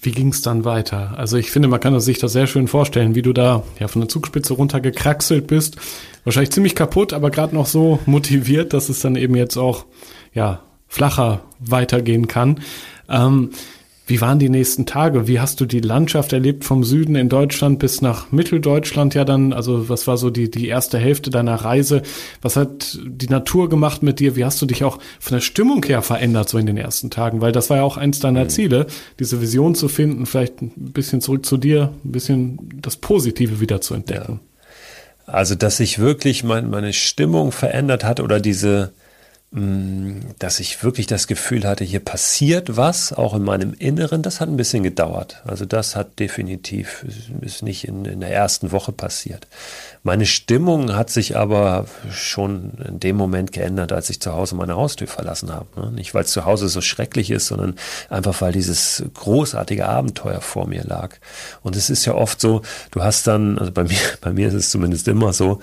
[0.02, 1.18] Wie ging es dann weiter?
[1.18, 4.00] Also ich finde, man kann sich das sehr schön vorstellen, wie du da ja von
[4.00, 5.76] der Zugspitze runtergekraxelt bist.
[6.24, 9.84] Wahrscheinlich ziemlich kaputt, aber gerade noch so motiviert, dass es dann eben jetzt auch
[10.32, 12.60] ja flacher weitergehen kann.
[13.10, 13.50] Ähm,
[14.10, 15.28] wie waren die nächsten Tage?
[15.28, 19.52] Wie hast du die Landschaft erlebt vom Süden in Deutschland bis nach Mitteldeutschland ja dann?
[19.52, 22.02] Also was war so die, die erste Hälfte deiner Reise?
[22.42, 24.34] Was hat die Natur gemacht mit dir?
[24.34, 27.40] Wie hast du dich auch von der Stimmung her verändert so in den ersten Tagen?
[27.40, 28.48] Weil das war ja auch eins deiner mhm.
[28.48, 28.86] Ziele,
[29.20, 33.80] diese Vision zu finden, vielleicht ein bisschen zurück zu dir, ein bisschen das Positive wieder
[33.80, 34.40] zu entdecken.
[34.42, 35.32] Ja.
[35.32, 38.90] Also, dass sich wirklich mein, meine Stimmung verändert hat oder diese,
[39.52, 44.48] dass ich wirklich das Gefühl hatte, hier passiert was, auch in meinem Inneren, das hat
[44.48, 45.42] ein bisschen gedauert.
[45.44, 47.04] Also das hat definitiv,
[47.40, 49.48] ist nicht in, in der ersten Woche passiert.
[50.04, 54.76] Meine Stimmung hat sich aber schon in dem Moment geändert, als ich zu Hause meine
[54.76, 55.66] Haustür verlassen habe.
[55.78, 55.90] Ne?
[55.90, 57.74] Nicht, weil es zu Hause so schrecklich ist, sondern
[58.08, 61.16] einfach, weil dieses großartige Abenteuer vor mir lag.
[61.62, 64.54] Und es ist ja oft so, du hast dann, also bei mir, bei mir ist
[64.54, 65.58] es zumindest immer so,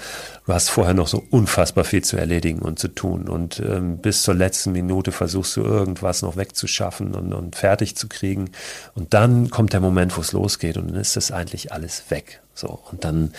[0.45, 3.29] du hast vorher noch so unfassbar viel zu erledigen und zu tun.
[3.29, 8.07] Und ähm, bis zur letzten Minute versuchst du irgendwas noch wegzuschaffen und, und fertig zu
[8.07, 8.51] kriegen.
[8.95, 12.41] Und dann kommt der Moment, wo es losgeht und dann ist das eigentlich alles weg.
[12.53, 13.33] So, und dann,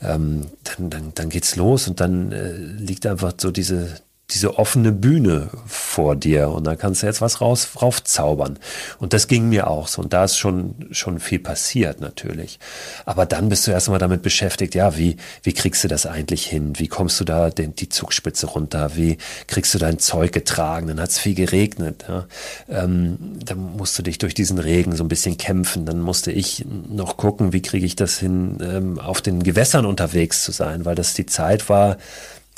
[0.00, 3.96] ähm, dann, dann, dann geht's los und dann äh, liegt einfach so diese,
[4.30, 8.58] diese offene Bühne vor dir und da kannst du jetzt was raus, raufzaubern.
[8.98, 10.02] Und das ging mir auch so.
[10.02, 12.58] Und da ist schon, schon viel passiert natürlich.
[13.04, 16.72] Aber dann bist du erstmal damit beschäftigt, ja, wie, wie kriegst du das eigentlich hin?
[16.76, 18.96] Wie kommst du da den, die Zugspitze runter?
[18.96, 20.86] Wie kriegst du dein Zeug getragen?
[20.86, 22.04] Dann hat es viel geregnet.
[22.08, 22.26] Ja.
[22.68, 25.86] Ähm, dann musst du dich durch diesen Regen so ein bisschen kämpfen.
[25.86, 30.44] Dann musste ich noch gucken, wie kriege ich das hin, ähm, auf den Gewässern unterwegs
[30.44, 31.96] zu sein, weil das die Zeit war,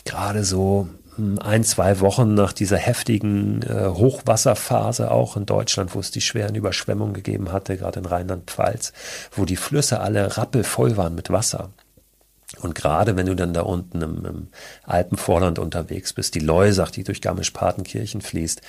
[0.04, 0.88] gerade so
[1.18, 6.54] ein, zwei Wochen nach dieser heftigen äh, Hochwasserphase auch in Deutschland, wo es die schweren
[6.54, 8.92] Überschwemmungen gegeben hatte, gerade in Rheinland-Pfalz,
[9.32, 11.70] wo die Flüsse alle rappelvoll waren mit Wasser.
[12.60, 14.48] Und gerade wenn du dann da unten im, im
[14.84, 18.60] Alpenvorland unterwegs bist, die Leusach, die durch Garmisch-Partenkirchen fließt,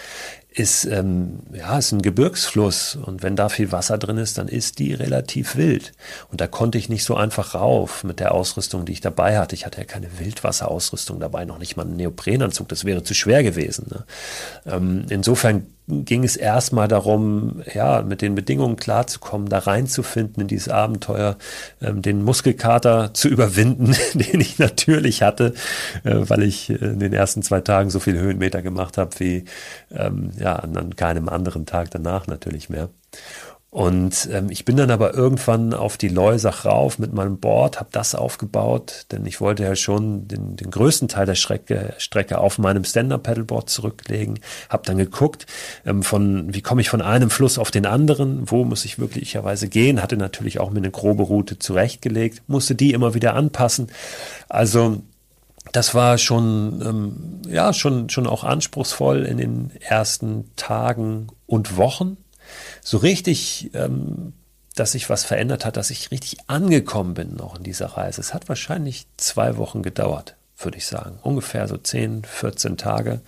[0.55, 4.79] ist, ähm, ja, ist ein Gebirgsfluss und wenn da viel Wasser drin ist, dann ist
[4.79, 5.93] die relativ wild.
[6.31, 9.55] Und da konnte ich nicht so einfach rauf mit der Ausrüstung, die ich dabei hatte.
[9.55, 13.43] Ich hatte ja keine Wildwasserausrüstung dabei, noch nicht mal einen Neoprenanzug, das wäre zu schwer
[13.43, 13.87] gewesen.
[13.89, 14.05] Ne?
[14.65, 20.69] Ähm, insofern ging es erstmal darum, ja, mit den Bedingungen klarzukommen, da reinzufinden in dieses
[20.69, 21.37] Abenteuer,
[21.81, 25.53] ähm, den Muskelkater zu überwinden, den ich natürlich hatte,
[26.03, 29.43] äh, weil ich in den ersten zwei Tagen so viele Höhenmeter gemacht habe wie
[29.91, 32.89] ähm, ja, an keinem anderen Tag danach natürlich mehr.
[33.69, 37.89] Und ähm, ich bin dann aber irgendwann auf die Leusach rauf mit meinem Board, habe
[37.91, 42.59] das aufgebaut, denn ich wollte ja schon den, den größten Teil der Strecke, Strecke auf
[42.59, 44.41] meinem Stand-Up-Paddleboard zurücklegen.
[44.69, 45.47] Habe dann geguckt,
[45.87, 49.69] ähm, von wie komme ich von einem Fluss auf den anderen, wo muss ich wirklicherweise
[49.69, 50.03] gehen.
[50.03, 53.87] Hatte natürlich auch mir eine grobe Route zurechtgelegt, musste die immer wieder anpassen.
[54.49, 55.01] Also
[55.73, 62.17] das war schon, ähm, ja, schon, schon auch anspruchsvoll in den ersten Tagen und Wochen
[62.81, 64.33] so richtig, ähm,
[64.75, 68.21] dass sich was verändert hat, dass ich richtig angekommen bin noch in dieser Reise.
[68.21, 71.19] Es hat wahrscheinlich zwei Wochen gedauert, würde ich sagen.
[71.21, 73.21] Ungefähr so 10, 14 Tage,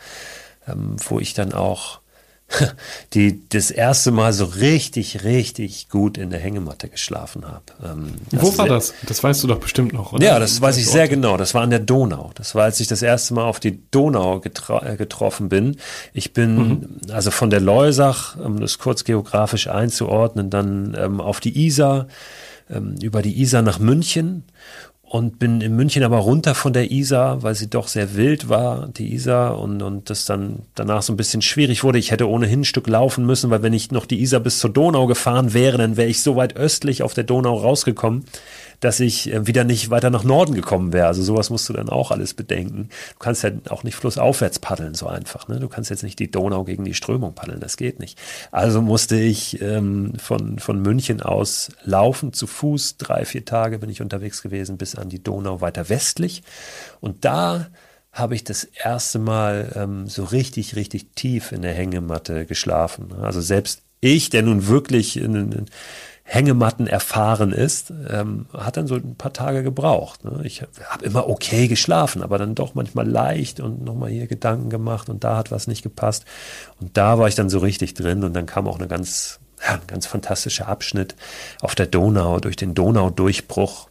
[0.68, 2.00] ähm, wo ich dann auch
[3.14, 7.64] die das erste Mal so richtig, richtig gut in der Hängematte geschlafen habe.
[7.84, 8.94] Ähm, Wo war das?
[9.08, 10.24] Das weißt du doch bestimmt noch, oder?
[10.24, 11.38] Ja, das weiß ich sehr genau.
[11.38, 12.32] Das war an der Donau.
[12.36, 15.78] Das war, als ich das erste Mal auf die Donau äh, getroffen bin.
[16.14, 17.02] Ich bin mhm.
[17.12, 22.08] also von der Leusach, um das kurz geografisch einzuordnen, dann ähm, auf die Isar,
[22.70, 24.44] ähm, über die Isar nach München
[25.08, 28.88] und bin in München aber runter von der Isar, weil sie doch sehr wild war,
[28.88, 32.00] die Isar, und, und das dann danach so ein bisschen schwierig wurde.
[32.00, 34.72] Ich hätte ohnehin ein Stück laufen müssen, weil wenn ich noch die Isar bis zur
[34.72, 38.26] Donau gefahren wäre, dann wäre ich so weit östlich auf der Donau rausgekommen,
[38.80, 41.08] dass ich äh, wieder nicht weiter nach Norden gekommen wäre.
[41.08, 42.90] Also sowas musst du dann auch alles bedenken.
[43.14, 45.48] Du kannst ja auch nicht flussaufwärts paddeln so einfach.
[45.48, 45.60] Ne?
[45.60, 48.20] Du kannst jetzt nicht die Donau gegen die Strömung paddeln, das geht nicht.
[48.52, 52.98] Also musste ich ähm, von, von München aus laufen, zu Fuß.
[52.98, 56.44] Drei, vier Tage bin ich unterwegs gewesen bis an die Donau weiter westlich.
[57.02, 57.68] Und da
[58.16, 63.14] habe ich das erste Mal ähm, so richtig, richtig tief in der Hängematte geschlafen.
[63.22, 65.66] Also selbst ich, der nun wirklich in, in,
[66.28, 70.24] Hängematten erfahren ist, ähm, hat dann so ein paar Tage gebraucht.
[70.26, 70.42] Ne?
[70.44, 75.08] Ich habe immer okay geschlafen, aber dann doch manchmal leicht und nochmal hier Gedanken gemacht
[75.08, 76.26] und da hat was nicht gepasst.
[76.82, 79.76] Und da war ich dann so richtig drin und dann kam auch eine ganz, ja,
[79.76, 81.16] ein ganz fantastischer Abschnitt
[81.62, 83.88] auf der Donau, durch den Donaudurchbruch.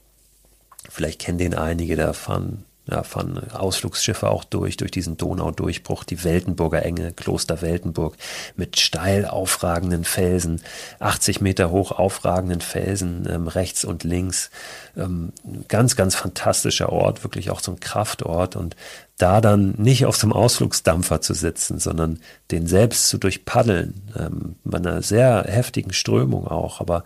[0.90, 6.22] Vielleicht kennen den einige, da fahren ja, fahren Ausflugsschiffe auch durch, durch diesen Donaudurchbruch, die
[6.22, 8.16] Weltenburger Enge, Kloster Weltenburg,
[8.56, 10.60] mit steil aufragenden Felsen,
[10.98, 14.50] 80 Meter hoch aufragenden Felsen ähm, rechts und links.
[14.96, 15.32] Ähm,
[15.68, 18.76] ganz, ganz fantastischer Ort, wirklich auch so ein Kraftort und
[19.16, 22.20] da dann nicht auf so einem Ausflugsdampfer zu sitzen, sondern
[22.50, 27.04] den selbst zu durchpaddeln, ähm, bei einer sehr heftigen Strömung auch, aber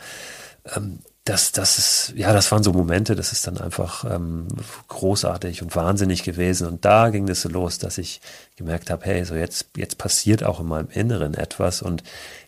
[0.74, 4.48] ähm, das, das ist, ja, das waren so Momente, das ist dann einfach ähm,
[4.88, 6.66] großartig und wahnsinnig gewesen.
[6.66, 8.20] Und da ging es so los, dass ich
[8.56, 12.02] gemerkt habe, hey, so jetzt, jetzt passiert auch in meinem Inneren etwas und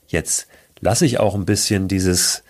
[0.08, 0.46] jetzt
[0.80, 2.42] lasse ich auch ein bisschen dieses,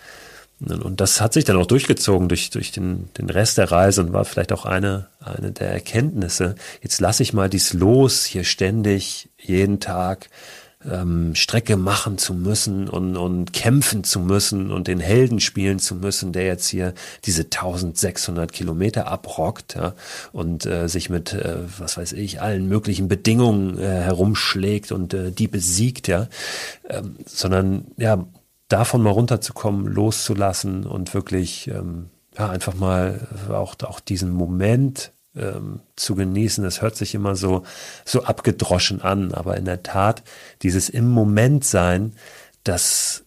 [0.61, 4.13] und das hat sich dann auch durchgezogen durch, durch den, den Rest der Reise und
[4.13, 6.55] war vielleicht auch eine, eine der Erkenntnisse.
[6.81, 10.29] Jetzt lasse ich mal dies los, hier ständig, jeden Tag
[10.89, 15.95] ähm, Strecke machen zu müssen und, und kämpfen zu müssen und den Helden spielen zu
[15.95, 16.93] müssen, der jetzt hier
[17.25, 19.93] diese 1600 Kilometer abrockt ja,
[20.31, 25.31] und äh, sich mit, äh, was weiß ich, allen möglichen Bedingungen äh, herumschlägt und äh,
[25.31, 26.27] die besiegt, ja,
[26.89, 28.25] ähm, sondern ja,
[28.67, 35.81] davon mal runterzukommen, loszulassen und wirklich ähm, ja, einfach mal auch, auch diesen Moment ähm,
[35.95, 36.63] zu genießen.
[36.63, 37.63] Das hört sich immer so,
[38.05, 40.23] so abgedroschen an, aber in der Tat,
[40.61, 42.13] dieses im Moment sein,
[42.63, 43.23] das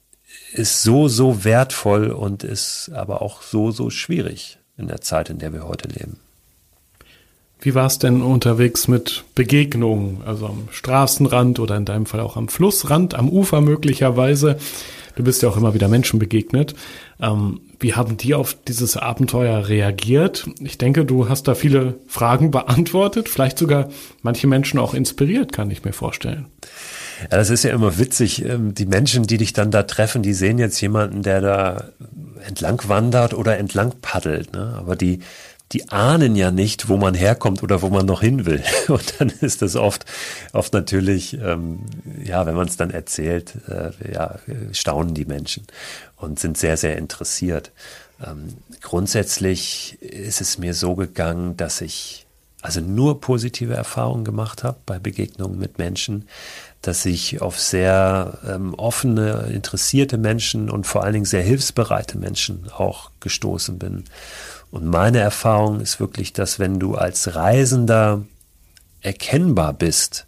[0.53, 5.39] ist so, so wertvoll und ist aber auch so, so schwierig in der Zeit, in
[5.39, 6.21] der wir heute leben.
[7.65, 12.37] Wie war es denn unterwegs mit Begegnungen, also am Straßenrand oder in deinem Fall auch
[12.37, 14.59] am Flussrand, am Ufer möglicherweise?
[15.17, 16.75] Du bist ja auch immer wieder Menschen begegnet.
[17.23, 20.47] Ähm, wie haben die auf dieses Abenteuer reagiert?
[20.61, 23.89] Ich denke, du hast da viele Fragen beantwortet, vielleicht sogar
[24.21, 26.45] manche Menschen auch inspiriert, kann ich mir vorstellen.
[27.23, 28.45] Ja, das ist ja immer witzig.
[28.45, 31.85] Ähm, die Menschen, die dich dann da treffen, die sehen jetzt jemanden, der da
[32.47, 34.53] entlang wandert oder entlang paddelt.
[34.53, 34.75] Ne?
[34.77, 35.21] Aber die,
[35.75, 38.63] die ahnen ja nicht, wo man herkommt oder wo man noch hin will.
[38.89, 40.07] Und dann ist das oft,
[40.53, 41.81] oft natürlich, ähm,
[42.25, 44.39] ja, wenn man es dann erzählt, äh, ja,
[44.73, 45.67] staunen die Menschen
[46.17, 47.73] und sind sehr, sehr interessiert.
[48.25, 52.27] Ähm, grundsätzlich ist es mir so gegangen, dass ich
[52.63, 56.27] also nur positive Erfahrungen gemacht habe bei Begegnungen mit Menschen,
[56.81, 62.71] dass ich auf sehr ähm, offene, interessierte Menschen und vor allen Dingen sehr hilfsbereite Menschen
[62.75, 64.05] auch gestoßen bin.
[64.75, 68.25] Und meine Erfahrung ist wirklich, dass wenn du als Reisender
[69.03, 70.27] erkennbar bist,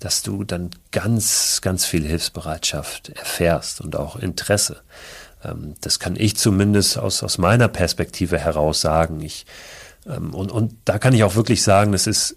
[0.00, 4.82] dass du dann ganz, ganz viel Hilfsbereitschaft erfährst und auch Interesse.
[5.42, 9.22] Ähm, das kann ich zumindest aus, aus meiner Perspektive heraus sagen.
[9.22, 9.46] Ich,
[10.06, 12.36] ähm, und, und da kann ich auch wirklich sagen, das ist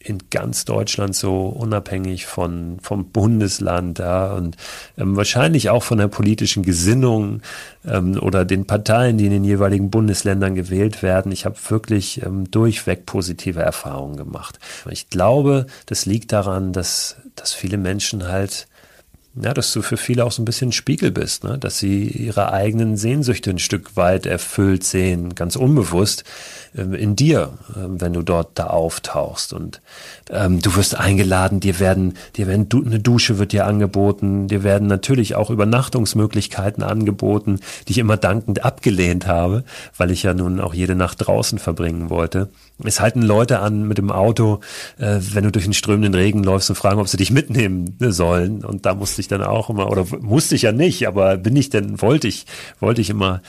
[0.00, 4.56] in ganz Deutschland so, unabhängig von, vom Bundesland ja, und
[4.96, 7.42] ähm, wahrscheinlich auch von der politischen Gesinnung
[7.84, 11.32] ähm, oder den Parteien, die in den jeweiligen Bundesländern gewählt werden.
[11.32, 14.58] Ich habe wirklich ähm, durchweg positive Erfahrungen gemacht.
[14.90, 18.68] Ich glaube, das liegt daran, dass, dass viele Menschen halt
[19.40, 21.58] ja, dass du für viele auch so ein bisschen ein Spiegel bist, ne?
[21.58, 26.24] dass sie ihre eigenen Sehnsüchte ein Stück weit erfüllt sehen, ganz unbewusst
[26.74, 29.52] in dir, ähm, wenn du dort da auftauchst.
[29.52, 29.80] Und
[30.30, 34.62] ähm, du wirst eingeladen, dir werden, dir werden du, eine Dusche wird dir angeboten, dir
[34.62, 39.64] werden natürlich auch Übernachtungsmöglichkeiten angeboten, die ich immer dankend abgelehnt habe,
[39.96, 42.48] weil ich ja nun auch jede Nacht draußen verbringen wollte.
[42.84, 44.60] Es halten Leute an mit dem Auto,
[44.98, 48.64] äh, wenn du durch den strömenden Regen läufst und fragen, ob sie dich mitnehmen sollen.
[48.64, 51.70] Und da musste ich dann auch immer, oder musste ich ja nicht, aber bin ich
[51.70, 52.46] denn, wollte ich,
[52.80, 53.42] wollte ich immer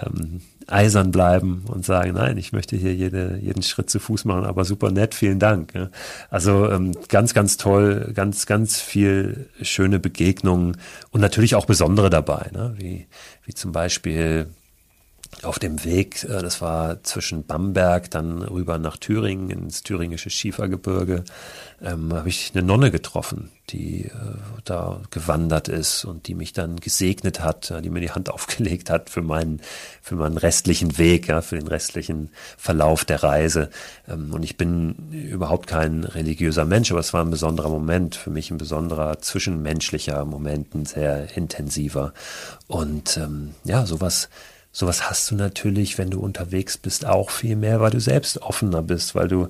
[0.00, 4.44] ähm, eisern bleiben und sagen, nein, ich möchte hier jede, jeden Schritt zu Fuß machen,
[4.44, 5.74] aber super nett, vielen Dank.
[5.74, 5.90] Ja.
[6.28, 10.76] Also ähm, ganz, ganz toll, ganz, ganz viel schöne Begegnungen
[11.10, 12.74] und natürlich auch besondere dabei, ne?
[12.78, 13.06] wie,
[13.44, 14.48] wie zum Beispiel
[15.42, 21.24] auf dem Weg, äh, das war zwischen Bamberg, dann rüber nach Thüringen, ins thüringische Schiefergebirge,
[21.82, 24.10] ähm, habe ich eine Nonne getroffen, die äh,
[24.64, 29.10] da gewandert ist und die mich dann gesegnet hat, die mir die Hand aufgelegt hat
[29.10, 29.60] für meinen,
[30.00, 33.70] für meinen restlichen Weg, ja, für den restlichen Verlauf der Reise.
[34.08, 38.30] Ähm, und ich bin überhaupt kein religiöser Mensch, aber es war ein besonderer Moment, für
[38.30, 42.14] mich ein besonderer zwischenmenschlicher Moment, ein sehr intensiver.
[42.68, 44.28] Und ähm, ja, sowas
[44.76, 48.82] sowas hast du natürlich, wenn du unterwegs bist, auch viel mehr, weil du selbst offener
[48.82, 49.48] bist, weil du,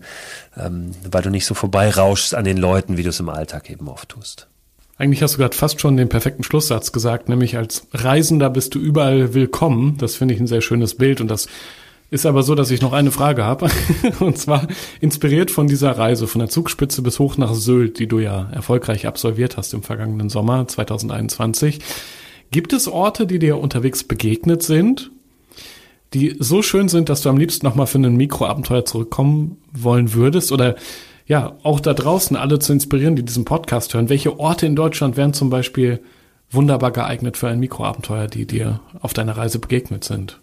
[0.57, 3.89] ähm, weil du nicht so vorbeirauschst an den Leuten, wie du es im Alltag eben
[3.89, 4.47] oft tust.
[4.99, 8.79] Eigentlich hast du gerade fast schon den perfekten Schlusssatz gesagt, nämlich als Reisender bist du
[8.79, 9.99] überall willkommen.
[9.99, 11.49] Das finde ich ein sehr schönes Bild und das
[12.09, 13.69] ist aber so, dass ich noch eine Frage habe.
[14.21, 14.69] Und zwar
[15.01, 19.09] inspiriert von dieser Reise von der Zugspitze bis hoch nach Sylt, die du ja erfolgreich
[19.09, 21.81] absolviert hast im vergangenen Sommer 2021.
[22.53, 25.11] Gibt es Orte, die dir unterwegs begegnet sind
[26.15, 30.53] die so schön sind, dass du am liebsten nochmal für ein Mikroabenteuer zurückkommen wollen würdest?
[30.53, 30.77] Oder
[31.27, 34.09] ja, auch da draußen alle zu inspirieren, die diesen Podcast hören.
[34.09, 36.01] Welche Orte in Deutschland wären zum Beispiel
[36.51, 40.41] wunderbar geeignet für ein Mikroabenteuer, die dir auf deiner Reise begegnet sind?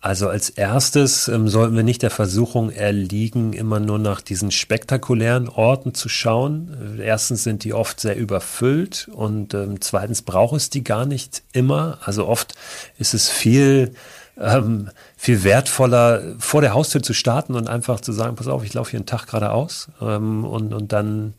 [0.00, 5.48] Also als erstes ähm, sollten wir nicht der Versuchung erliegen, immer nur nach diesen spektakulären
[5.48, 6.98] Orten zu schauen.
[7.00, 11.98] Erstens sind die oft sehr überfüllt und ähm, zweitens braucht es die gar nicht immer.
[12.04, 12.54] Also oft
[12.98, 13.94] ist es viel
[14.42, 18.74] ähm, viel wertvoller, vor der Haustür zu starten und einfach zu sagen, pass auf, ich
[18.74, 21.34] laufe hier einen Tag geradeaus ähm, und, und dann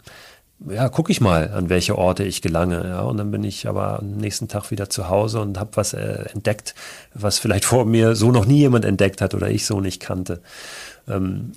[0.69, 2.87] ja, gucke ich mal, an welche Orte ich gelange.
[2.87, 5.93] Ja, und dann bin ich aber am nächsten Tag wieder zu Hause und habe was
[5.93, 6.73] äh, entdeckt,
[7.13, 10.41] was vielleicht vor mir so noch nie jemand entdeckt hat oder ich so nicht kannte.
[11.07, 11.53] Ähm,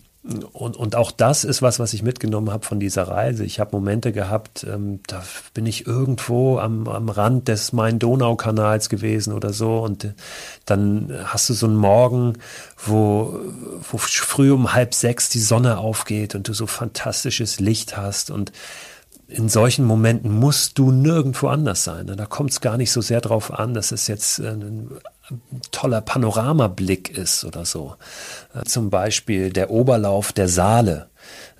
[0.53, 3.45] und, und auch das ist was, was ich mitgenommen habe von dieser Reise.
[3.45, 5.23] Ich habe Momente gehabt, ähm, da
[5.55, 9.79] bin ich irgendwo am, am Rand des Main-Donau-Kanals gewesen oder so.
[9.79, 10.15] Und äh,
[10.65, 12.35] dann hast du so einen Morgen,
[12.85, 13.39] wo,
[13.91, 18.31] wo früh um halb sechs die Sonne aufgeht und du so fantastisches Licht hast.
[18.31, 18.51] Und
[19.29, 22.07] in solchen Momenten musst du nirgendwo anders sein.
[22.07, 24.91] Da kommt es gar nicht so sehr drauf an, dass es jetzt ein
[25.71, 27.97] toller Panoramablick ist oder so.
[28.55, 31.09] Äh, zum Beispiel der Oberlauf der Saale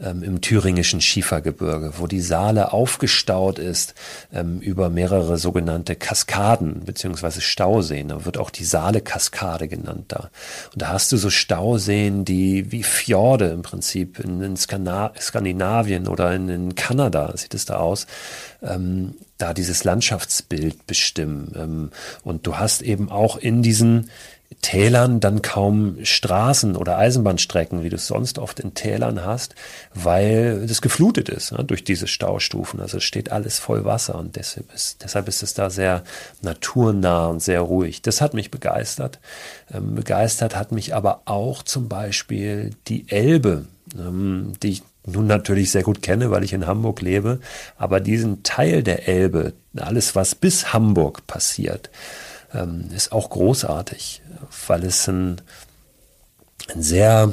[0.01, 3.95] ähm, im thüringischen Schiefergebirge, wo die Saale aufgestaut ist
[4.33, 8.09] ähm, über mehrere sogenannte Kaskaden beziehungsweise Stauseen.
[8.09, 10.31] Da wird auch die Saale-Kaskade genannt da.
[10.73, 16.35] Und da hast du so Stauseen, die wie Fjorde im Prinzip in, in Skandinavien oder
[16.35, 18.07] in, in, Kanada sieht es da aus,
[18.63, 21.53] ähm, da dieses Landschaftsbild bestimmen.
[21.57, 21.91] Ähm,
[22.25, 24.11] und du hast eben auch in diesen
[24.63, 29.55] Tälern dann kaum Straßen oder Eisenbahnstrecken, wie du es sonst oft in Tälern hast,
[29.95, 32.81] weil das geflutet ist ne, durch diese Staustufen.
[32.81, 36.03] Also steht alles voll Wasser und deshalb ist, deshalb ist es da sehr
[36.43, 38.03] naturnah und sehr ruhig.
[38.03, 39.19] Das hat mich begeistert.
[39.73, 45.71] Ähm, begeistert hat mich aber auch zum Beispiel die Elbe, ähm, die ich nun natürlich
[45.71, 47.41] sehr gut kenne, weil ich in Hamburg lebe.
[47.79, 51.91] Aber diesen Teil der Elbe, alles was bis Hamburg passiert,
[52.53, 54.23] ähm, ist auch großartig,
[54.67, 55.41] weil es ein,
[56.75, 57.33] ein sehr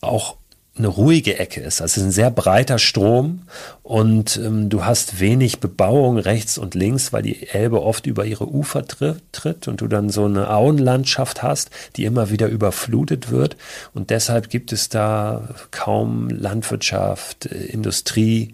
[0.00, 0.36] auch
[0.78, 1.80] eine ruhige Ecke ist.
[1.80, 3.42] Also es ist ein sehr breiter Strom
[3.82, 8.48] und ähm, du hast wenig Bebauung rechts und links, weil die Elbe oft über ihre
[8.48, 13.56] Ufer tritt, tritt und du dann so eine Auenlandschaft hast, die immer wieder überflutet wird.
[13.94, 18.52] Und deshalb gibt es da kaum Landwirtschaft, äh, Industrie,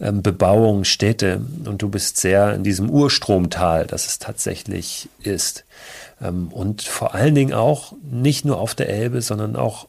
[0.00, 1.40] ähm, Bebauung, Städte.
[1.64, 5.64] Und du bist sehr in diesem Urstromtal, das es tatsächlich ist.
[6.20, 9.86] Ähm, und vor allen Dingen auch nicht nur auf der Elbe, sondern auch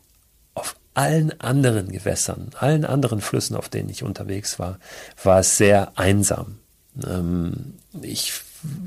[0.94, 4.80] allen anderen Gewässern, allen anderen Flüssen, auf denen ich unterwegs war,
[5.24, 6.60] war es sehr einsam.
[7.06, 8.34] Ähm, ich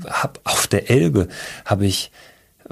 [0.07, 1.27] habe auf der Elbe,
[1.65, 2.11] habe ich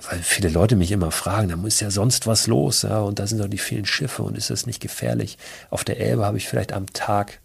[0.09, 3.27] weil viele Leute mich immer fragen, da muss ja sonst was los, ja, und da
[3.27, 5.37] sind doch die vielen Schiffe und ist das nicht gefährlich?
[5.69, 7.39] Auf der Elbe habe ich vielleicht am Tag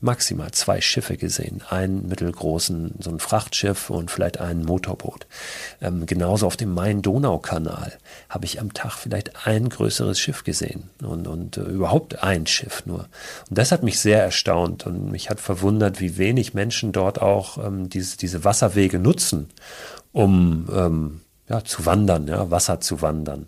[0.00, 1.62] maximal zwei Schiffe gesehen.
[1.68, 5.26] Einen mittelgroßen, so ein Frachtschiff und vielleicht ein Motorboot.
[5.80, 7.92] Ähm, genauso auf dem Main-Donau-Kanal
[8.28, 12.84] habe ich am Tag vielleicht ein größeres Schiff gesehen und, und äh, überhaupt ein Schiff
[12.86, 13.08] nur.
[13.48, 17.58] Und das hat mich sehr erstaunt und mich hat verwundert, wie wenig Menschen dort auch
[17.64, 19.50] ähm, diese, diese Wasserwege nutzen,
[20.12, 23.46] um ähm, ja, zu wandern, ja, Wasser zu wandern.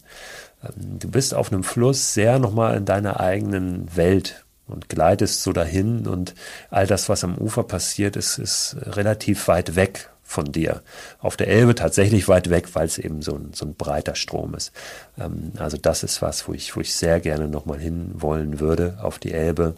[0.63, 5.53] Ähm, du bist auf einem Fluss sehr nochmal in deiner eigenen Welt und gleitest so
[5.53, 6.35] dahin und
[6.71, 10.83] all das, was am Ufer passiert, ist, ist relativ weit weg von dir.
[11.19, 14.55] Auf der Elbe tatsächlich weit weg, weil es eben so ein, so ein breiter Strom
[14.55, 14.73] ist.
[15.19, 19.19] Ähm, also das ist was, wo ich, wo ich sehr gerne nochmal hinwollen würde auf
[19.19, 19.75] die Elbe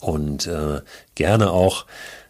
[0.00, 0.80] und äh,
[1.14, 1.86] gerne auch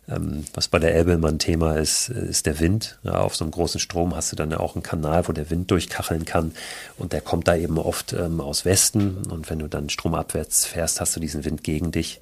[0.09, 2.99] ähm, was bei der Elbe immer ein Thema ist, ist der Wind.
[3.03, 5.51] Ja, auf so einem großen Strom hast du dann ja auch einen Kanal, wo der
[5.51, 6.53] Wind durchkacheln kann.
[6.99, 9.23] Und der kommt da eben oft ähm, aus Westen.
[9.31, 12.21] Und wenn du dann stromabwärts fährst, hast du diesen Wind gegen dich.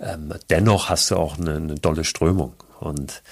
[0.00, 2.54] Ähm, dennoch hast du auch eine, eine dolle Strömung.
[2.80, 3.22] Und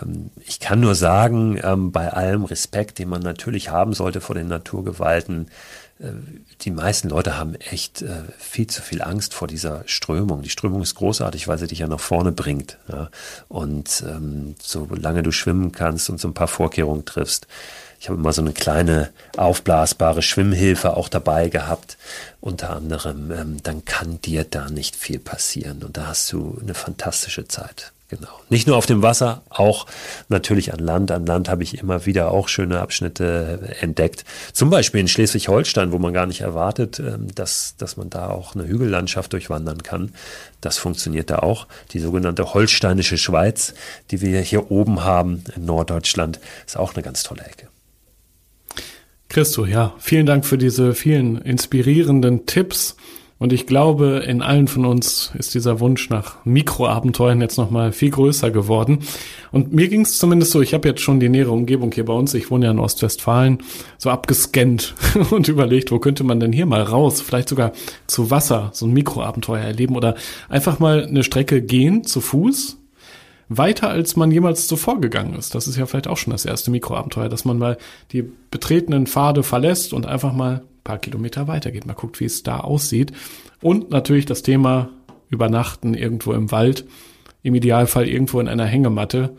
[0.00, 4.34] ähm, ich kann nur sagen, ähm, bei allem Respekt, den man natürlich haben sollte vor
[4.34, 5.48] den Naturgewalten,
[6.60, 10.42] die meisten Leute haben echt äh, viel zu viel Angst vor dieser Strömung.
[10.42, 12.78] Die Strömung ist großartig, weil sie dich ja nach vorne bringt.
[13.48, 17.48] Und ähm, solange du schwimmen kannst und so ein paar Vorkehrungen triffst,
[18.00, 21.98] ich habe immer so eine kleine aufblasbare Schwimmhilfe auch dabei gehabt,
[22.40, 26.74] unter anderem, ähm, dann kann dir da nicht viel passieren und da hast du eine
[26.74, 27.92] fantastische Zeit.
[28.10, 28.28] Genau.
[28.48, 29.84] Nicht nur auf dem Wasser, auch
[30.30, 31.10] natürlich an Land.
[31.10, 34.24] An Land habe ich immer wieder auch schöne Abschnitte entdeckt.
[34.54, 38.54] Zum Beispiel in Schleswig-Holstein, wo man gar nicht erwartet, ähm, dass, dass man da auch
[38.54, 40.12] eine Hügellandschaft durchwandern kann.
[40.62, 41.66] Das funktioniert da auch.
[41.92, 43.74] Die sogenannte Holsteinische Schweiz,
[44.10, 47.68] die wir hier oben haben in Norddeutschland, ist auch eine ganz tolle Ecke.
[49.28, 52.96] Christo, ja, vielen Dank für diese vielen inspirierenden Tipps.
[53.38, 58.10] Und ich glaube, in allen von uns ist dieser Wunsch nach Mikroabenteuern jetzt nochmal viel
[58.10, 58.98] größer geworden.
[59.52, 62.12] Und mir ging es zumindest so, ich habe jetzt schon die nähere Umgebung hier bei
[62.12, 63.62] uns, ich wohne ja in Ostwestfalen,
[63.96, 64.94] so abgescannt
[65.30, 67.72] und überlegt, wo könnte man denn hier mal raus, vielleicht sogar
[68.08, 70.16] zu Wasser, so ein Mikroabenteuer erleben oder
[70.48, 72.78] einfach mal eine Strecke gehen zu Fuß,
[73.48, 75.54] weiter als man jemals zuvor gegangen ist.
[75.54, 77.78] Das ist ja vielleicht auch schon das erste Mikroabenteuer, dass man mal
[78.10, 81.86] die betretenen Pfade verlässt und einfach mal paar Kilometer weitergeht.
[81.86, 83.12] Mal guckt, wie es da aussieht.
[83.60, 84.90] Und natürlich das Thema
[85.28, 86.86] Übernachten irgendwo im Wald.
[87.42, 89.36] Im Idealfall irgendwo in einer Hängematte.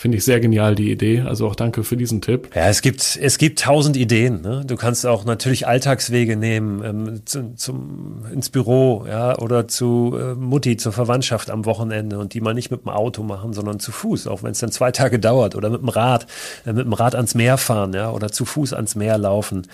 [0.00, 1.22] Finde ich sehr genial, die Idee.
[1.22, 2.50] Also auch danke für diesen Tipp.
[2.54, 4.42] Ja, es gibt, es gibt tausend Ideen.
[4.42, 4.62] Ne?
[4.64, 10.34] Du kannst auch natürlich Alltagswege nehmen, ähm, zu, zum, ins Büro, ja, oder zu äh,
[10.36, 13.90] Mutti, zur Verwandtschaft am Wochenende und die mal nicht mit dem Auto machen, sondern zu
[13.90, 16.28] Fuß, auch wenn es dann zwei Tage dauert, oder mit dem Rad,
[16.64, 19.66] äh, mit dem Rad ans Meer fahren, ja, oder zu Fuß ans Meer laufen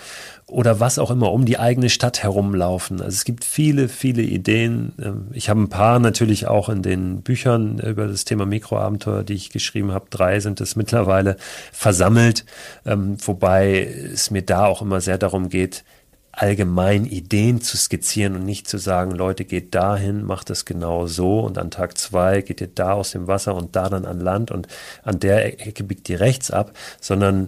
[0.47, 3.01] oder was auch immer, um die eigene Stadt herumlaufen.
[3.01, 4.93] Also es gibt viele, viele Ideen.
[5.01, 9.33] Ähm, ich habe ein paar natürlich auch in den Büchern über das Thema Mikroabenteuer, die
[9.33, 10.05] ich geschrieben habe.
[10.15, 11.37] Drei sind es mittlerweile
[11.71, 12.45] versammelt,
[12.85, 15.83] ähm, wobei es mir da auch immer sehr darum geht,
[16.31, 21.39] allgemein Ideen zu skizzieren und nicht zu sagen, Leute, geht dahin, macht es genau so
[21.39, 24.51] und an Tag zwei geht ihr da aus dem Wasser und da dann an Land
[24.51, 24.67] und
[25.03, 27.47] an der Ecke biegt ihr rechts ab, sondern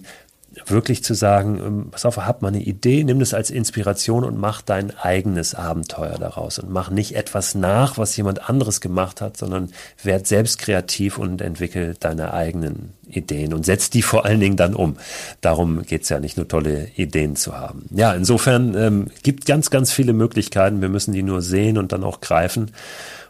[0.65, 4.37] wirklich zu sagen, ähm, pass auf, hab mal eine Idee, nimm das als Inspiration und
[4.37, 9.37] mach dein eigenes Abenteuer daraus und mach nicht etwas nach, was jemand anderes gemacht hat,
[9.37, 9.71] sondern
[10.03, 14.75] werd selbst kreativ und entwickel deine eigenen Ideen und setz die vor allen Dingen dann
[14.75, 14.97] um.
[15.41, 17.85] Darum geht's ja nicht nur tolle Ideen zu haben.
[17.91, 20.81] Ja, insofern ähm, gibt ganz, ganz viele Möglichkeiten.
[20.81, 22.71] Wir müssen die nur sehen und dann auch greifen.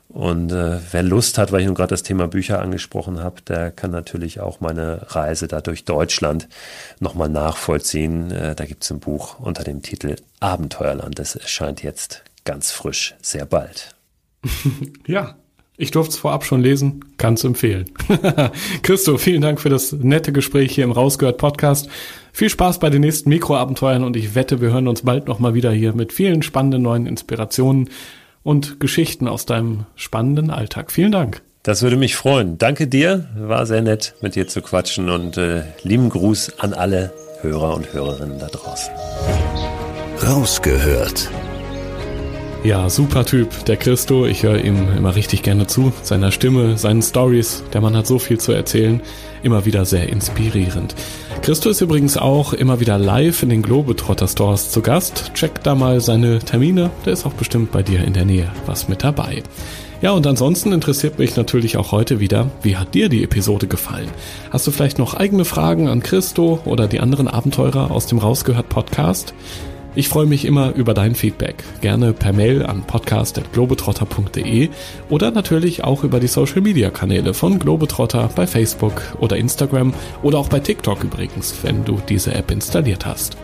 [0.10, 3.72] Und äh, wer Lust hat, weil ich nun gerade das Thema Bücher angesprochen habe, der
[3.72, 6.48] kann natürlich auch meine Reise da durch Deutschland
[7.00, 8.32] nochmal nachvollziehen.
[8.32, 11.20] Äh, da gibt es ein Buch unter dem Titel Abenteuerland.
[11.20, 13.96] Das erscheint jetzt ganz frisch, sehr bald.
[15.08, 15.36] ja,
[15.80, 17.92] ich durfte es vorab schon lesen, kann es empfehlen.
[18.82, 21.90] Christo, vielen Dank für das nette Gespräch hier im Rausgehört Podcast.
[22.32, 25.72] Viel Spaß bei den nächsten Mikroabenteuern und ich wette, wir hören uns bald nochmal wieder
[25.72, 27.90] hier mit vielen spannenden neuen Inspirationen
[28.44, 30.92] und Geschichten aus deinem spannenden Alltag.
[30.92, 31.42] Vielen Dank.
[31.64, 32.58] Das würde mich freuen.
[32.58, 33.28] Danke dir.
[33.38, 37.12] War sehr nett, mit dir zu quatschen und äh, lieben Gruß an alle
[37.42, 38.94] Hörer und Hörerinnen da draußen.
[40.26, 41.30] Rausgehört
[42.64, 44.26] Ja, super Typ, der Christo.
[44.26, 45.94] Ich höre ihm immer richtig gerne zu.
[46.02, 47.64] Seiner Stimme, seinen Stories.
[47.74, 49.02] Der Mann hat so viel zu erzählen.
[49.44, 50.96] Immer wieder sehr inspirierend.
[51.42, 55.32] Christo ist übrigens auch immer wieder live in den Globetrotter Stores zu Gast.
[55.34, 56.90] Check da mal seine Termine.
[57.06, 59.44] Der ist auch bestimmt bei dir in der Nähe was mit dabei.
[60.02, 64.10] Ja, und ansonsten interessiert mich natürlich auch heute wieder, wie hat dir die Episode gefallen?
[64.52, 68.70] Hast du vielleicht noch eigene Fragen an Christo oder die anderen Abenteurer aus dem Rausgehört
[68.70, 69.34] Podcast?
[69.98, 71.64] Ich freue mich immer über dein Feedback.
[71.82, 74.70] Gerne per Mail an podcast.globetrotter.de
[75.10, 80.38] oder natürlich auch über die Social Media Kanäle von Globetrotter bei Facebook oder Instagram oder
[80.38, 83.38] auch bei TikTok übrigens, wenn du diese App installiert hast.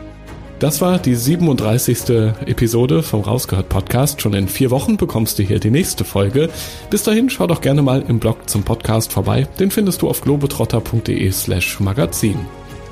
[0.60, 2.12] Das war die 37.
[2.46, 4.22] Episode vom Rausgehört Podcast.
[4.22, 6.52] Schon in vier Wochen bekommst du hier die nächste Folge.
[6.92, 9.48] Bis dahin schau doch gerne mal im Blog zum Podcast vorbei.
[9.60, 12.38] Den findest du auf globetrotter.de slash magazin.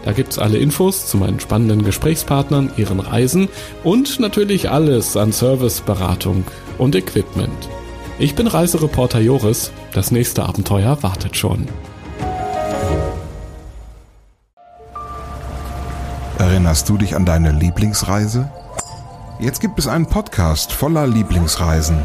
[0.04, 3.49] Da gibt's alle Infos zu meinen spannenden Gesprächspartnern, ihren Reisen
[3.84, 6.43] und natürlich alles an Service, Beratung
[6.78, 7.70] und Equipment.
[8.18, 9.72] Ich bin Reisereporter Joris.
[9.93, 11.68] Das nächste Abenteuer wartet schon.
[16.38, 18.49] Erinnerst du dich an deine Lieblingsreise?
[19.39, 21.99] Jetzt gibt es einen Podcast voller Lieblingsreisen.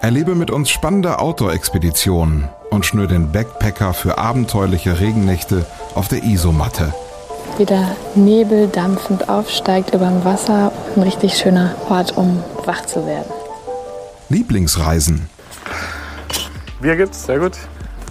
[0.00, 6.92] Erlebe mit uns spannende Outdoor-Expeditionen und schnür den Backpacker für abenteuerliche Regennächte auf der Isomatte.
[7.58, 10.72] Wie der Nebel dampfend aufsteigt über dem Wasser.
[10.94, 13.32] Ein richtig schöner Ort, um wach zu werden.
[14.28, 15.28] Lieblingsreisen.
[16.80, 17.56] Bier gibt's, sehr gut.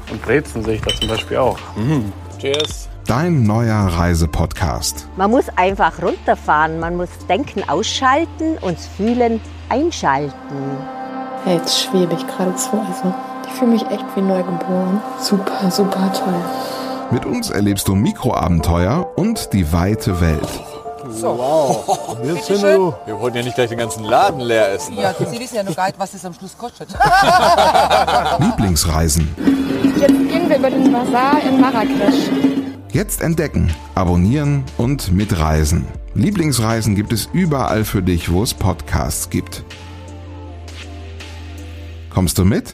[0.10, 1.58] Und Brezen sehe ich da zum Beispiel auch.
[1.76, 2.12] Mhm.
[2.40, 2.90] Cheers.
[3.06, 5.08] Dein neuer Reisepodcast.
[5.16, 9.40] Man muss einfach runterfahren, man muss Denken ausschalten und Fühlen
[9.70, 10.34] einschalten.
[11.46, 12.72] Jetzt schwebe ich geradezu.
[12.72, 13.14] Also
[13.56, 15.02] fühle mich echt wie neugeboren.
[15.20, 16.34] Super, super toll.
[17.12, 20.50] Mit uns erlebst du Mikroabenteuer und die weite Welt.
[21.10, 21.38] So.
[21.38, 22.18] Wow.
[23.06, 24.96] Wir wollen ja nicht gleich den ganzen Laden leer essen.
[24.96, 25.04] Ne?
[25.04, 26.90] Ja, Sie wissen ja nur gar nicht, was es am Schluss kostet.
[28.40, 29.34] Lieblingsreisen.
[29.98, 32.30] Jetzt gehen wir über den Bazar in Marrakesch.
[32.92, 35.88] Jetzt entdecken, abonnieren und mitreisen.
[36.16, 39.64] Lieblingsreisen gibt es überall für dich, wo es Podcasts gibt.
[42.10, 42.74] Kommst du mit?